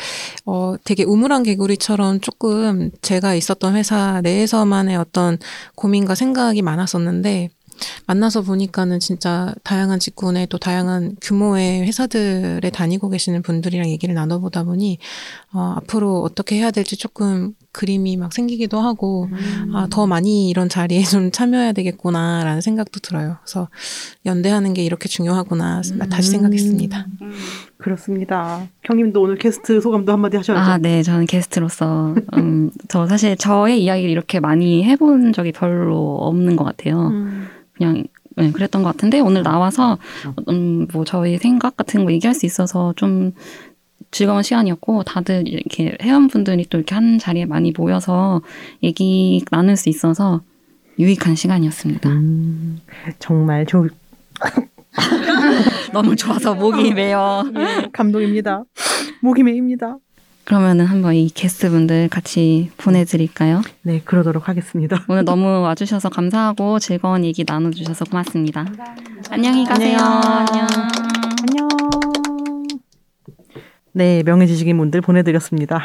어, 0.46 0.76
되게 0.84 1.02
우물한 1.02 1.42
개구리처럼 1.42 2.20
조금 2.20 2.92
제가 3.02 3.34
있었던 3.34 3.74
회사 3.74 4.20
내에서만의 4.22 4.96
어떤 4.96 5.38
고민과 5.74 6.14
생각이 6.14 6.62
많았었는데 6.62 7.50
만나서 8.06 8.42
보니까는 8.42 9.00
진짜 9.00 9.54
다양한 9.62 9.98
직군의 9.98 10.48
또 10.48 10.58
다양한 10.58 11.16
규모의 11.20 11.82
회사들에 11.82 12.70
다니고 12.70 13.08
계시는 13.10 13.42
분들이랑 13.42 13.88
얘기를 13.88 14.14
나눠보다 14.14 14.64
보니 14.64 14.98
어, 15.52 15.74
앞으로 15.76 16.22
어떻게 16.22 16.56
해야 16.56 16.70
될지 16.70 16.96
조금 16.96 17.54
그림이 17.72 18.16
막 18.16 18.32
생기기도 18.32 18.80
하고 18.80 19.28
음. 19.30 19.72
아, 19.74 19.86
더 19.90 20.06
많이 20.06 20.48
이런 20.48 20.68
자리에 20.68 21.02
좀 21.04 21.30
참여해야 21.30 21.72
되겠구나라는 21.72 22.60
생각도 22.60 23.00
들어요. 23.00 23.36
그래서 23.42 23.68
연대하는 24.26 24.74
게 24.74 24.82
이렇게 24.82 25.08
중요하구나 25.08 25.82
다시 26.10 26.30
생각했습니다. 26.30 27.06
그렇습니다. 27.80 28.66
경님도 28.82 29.20
오늘 29.20 29.36
게스트 29.36 29.80
소감도 29.80 30.12
한마디 30.12 30.36
하셔야죠. 30.36 30.70
아, 30.70 30.78
네. 30.78 31.02
저는 31.02 31.26
게스트로서, 31.26 32.14
음, 32.36 32.70
저 32.88 33.06
사실 33.06 33.36
저의 33.36 33.82
이야기를 33.82 34.10
이렇게 34.10 34.40
많이 34.40 34.84
해본 34.84 35.32
적이 35.32 35.52
별로 35.52 36.16
없는 36.16 36.56
것 36.56 36.64
같아요. 36.64 37.08
음. 37.08 37.48
그냥, 37.72 38.04
네, 38.36 38.52
그랬던 38.52 38.82
것 38.82 38.90
같은데, 38.90 39.20
오늘 39.20 39.42
나와서, 39.42 39.98
음, 40.48 40.86
뭐, 40.92 41.04
저희 41.04 41.38
생각 41.38 41.76
같은 41.76 42.04
거 42.04 42.12
얘기할 42.12 42.34
수 42.34 42.46
있어서 42.46 42.92
좀 42.96 43.32
즐거운 44.10 44.42
시간이었고 44.42 45.04
다들 45.04 45.46
이렇게 45.46 45.96
회원분들이 46.02 46.66
또 46.68 46.78
이렇게 46.78 46.94
한 46.94 47.18
자리에 47.18 47.44
많이 47.44 47.72
모여서 47.76 48.42
얘기 48.82 49.44
나눌 49.50 49.76
수 49.76 49.88
있어서 49.88 50.40
유익한 50.98 51.36
시간이었습니다. 51.36 52.10
음, 52.10 52.80
정말 53.20 53.66
좋 53.66 53.88
너무 55.92 56.16
좋아서 56.16 56.54
목이 56.54 56.92
메요. 56.94 57.44
감동입니다. 57.92 58.64
목이 59.22 59.42
메입니다. 59.42 59.96
그러면은 60.44 60.86
한번 60.86 61.14
이 61.14 61.28
게스트분들 61.28 62.08
같이 62.08 62.70
보내드릴까요? 62.76 63.62
네, 63.82 64.00
그러도록 64.04 64.48
하겠습니다. 64.48 65.04
오늘 65.08 65.24
너무 65.24 65.60
와주셔서 65.60 66.08
감사하고 66.08 66.78
즐거운 66.78 67.24
얘기 67.24 67.44
나눠주셔서 67.46 68.04
고맙습니다. 68.06 68.66
안녕히 69.30 69.64
가세요. 69.64 69.98
안녕. 69.98 70.66
안녕. 71.48 71.68
네, 73.92 74.22
명예지식인 74.24 74.76
분들 74.76 75.00
보내드렸습니다. 75.02 75.84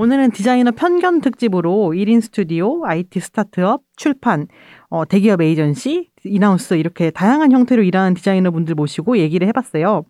오늘은 0.00 0.30
디자이너 0.30 0.70
편견 0.70 1.20
특집으로 1.20 1.92
1인 1.94 2.22
스튜디오, 2.22 2.86
IT 2.86 3.20
스타트업, 3.20 3.82
출판, 3.96 4.46
어, 4.88 5.04
대기업 5.04 5.42
에이전시, 5.42 6.08
in-house 6.24 6.72
이렇게 6.72 7.10
다양한 7.10 7.52
형태로 7.52 7.82
일하는 7.82 8.14
디자이너 8.14 8.50
분들 8.50 8.74
모시고 8.76 9.18
얘기를 9.18 9.46
해봤어요. 9.48 10.04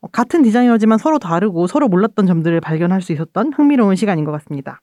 어, 0.00 0.08
같은 0.08 0.42
디자이너지만 0.42 0.98
서로 0.98 1.20
다르고 1.20 1.68
서로 1.68 1.86
몰랐던 1.86 2.26
점들을 2.26 2.60
발견할 2.60 3.00
수 3.00 3.12
있었던 3.12 3.52
흥미로운 3.52 3.94
시간인 3.94 4.24
것 4.24 4.32
같습니다. 4.32 4.80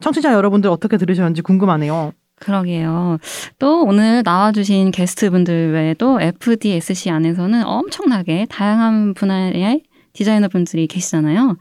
청취자 0.00 0.32
여러분들 0.32 0.70
어떻게 0.70 0.96
들으셨는지 0.96 1.42
궁금하네요. 1.42 2.12
그러게요. 2.36 3.18
또 3.58 3.84
오늘 3.84 4.22
나와주신 4.24 4.92
게스트분들 4.92 5.72
외에도 5.72 6.18
FDSC 6.22 7.10
안에서는 7.10 7.66
엄청나게 7.66 8.46
다양한 8.48 9.12
분야의 9.12 9.82
디자이너 10.14 10.48
분들이 10.48 10.86
계시잖아요. 10.86 11.58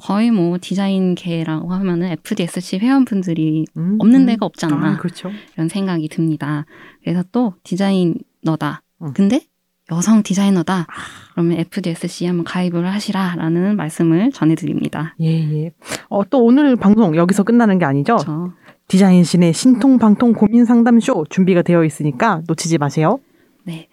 거의 0.00 0.30
뭐 0.30 0.58
디자인계라고 0.60 1.72
하면은 1.72 2.08
FDSC 2.08 2.78
회원분들이 2.78 3.66
음, 3.76 3.96
없는 4.00 4.22
음. 4.22 4.26
데가 4.26 4.46
없지 4.46 4.66
않나 4.66 4.92
아, 4.92 4.96
그렇죠. 4.96 5.30
이런 5.54 5.68
생각이 5.68 6.08
듭니다. 6.08 6.64
그래서 7.02 7.22
또 7.30 7.54
디자이너다. 7.62 8.82
음. 9.02 9.12
근데 9.14 9.42
여성 9.92 10.22
디자이너다. 10.22 10.86
그러면 11.32 11.58
FDSC 11.58 12.26
한번 12.26 12.44
가입을 12.44 12.86
하시라라는 12.86 13.76
말씀을 13.76 14.30
전해드립니다. 14.32 15.14
예, 15.20 15.26
예. 15.26 15.72
어, 16.08 16.28
또 16.28 16.44
오늘 16.44 16.76
방송 16.76 17.16
여기서 17.16 17.42
끝나는 17.42 17.78
게 17.78 17.84
아니죠? 17.84 18.16
저 18.18 18.52
디자인 18.88 19.24
신의 19.24 19.52
신통방통 19.52 20.32
고민 20.32 20.64
상담쇼 20.64 21.26
준비가 21.28 21.62
되어 21.62 21.84
있으니까 21.84 22.42
놓치지 22.46 22.78
마세요. 22.78 23.18
네. 23.64 23.88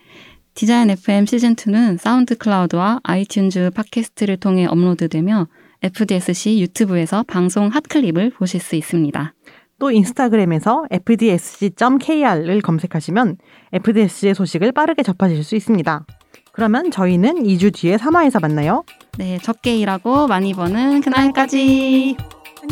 디자인 0.53 0.89
FM 0.89 1.25
시즌2는 1.25 1.97
SoundCloud와 1.97 3.01
iTunes 3.03 3.73
팟캐스트를 3.75 4.37
통해 4.37 4.65
업로드되며 4.65 5.47
FDSC 5.81 6.59
유튜브에서 6.59 7.23
방송 7.27 7.67
hot 7.67 7.87
clip을 7.87 8.31
보실 8.31 8.59
수 8.59 8.75
있습니다. 8.75 9.33
또 9.79 9.91
인스타그램에서 9.91 10.85
fdsc.kr을 10.89 12.61
검색하시면 12.61 13.37
FDSC의 13.73 14.33
소식을 14.33 14.71
빠르게 14.71 15.03
접하실 15.03 15.43
수 15.43 15.55
있습니다. 15.55 16.05
그러면 16.51 16.89
저희는 16.89 17.43
2주 17.43 17.73
뒤에 17.75 17.97
3화에서 17.97 18.41
만나요. 18.41 18.83
네, 19.19 19.37
적게 19.37 19.77
일하고 19.77 20.25
많이 20.25 20.53
버는 20.53 21.01
그날까지. 21.01 22.17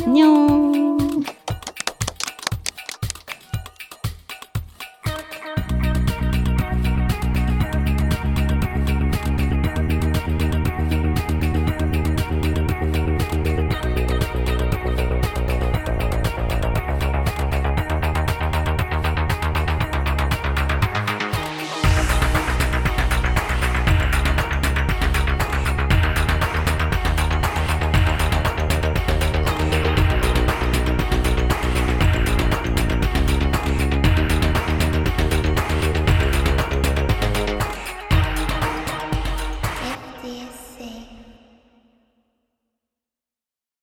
안녕. 0.03 1.04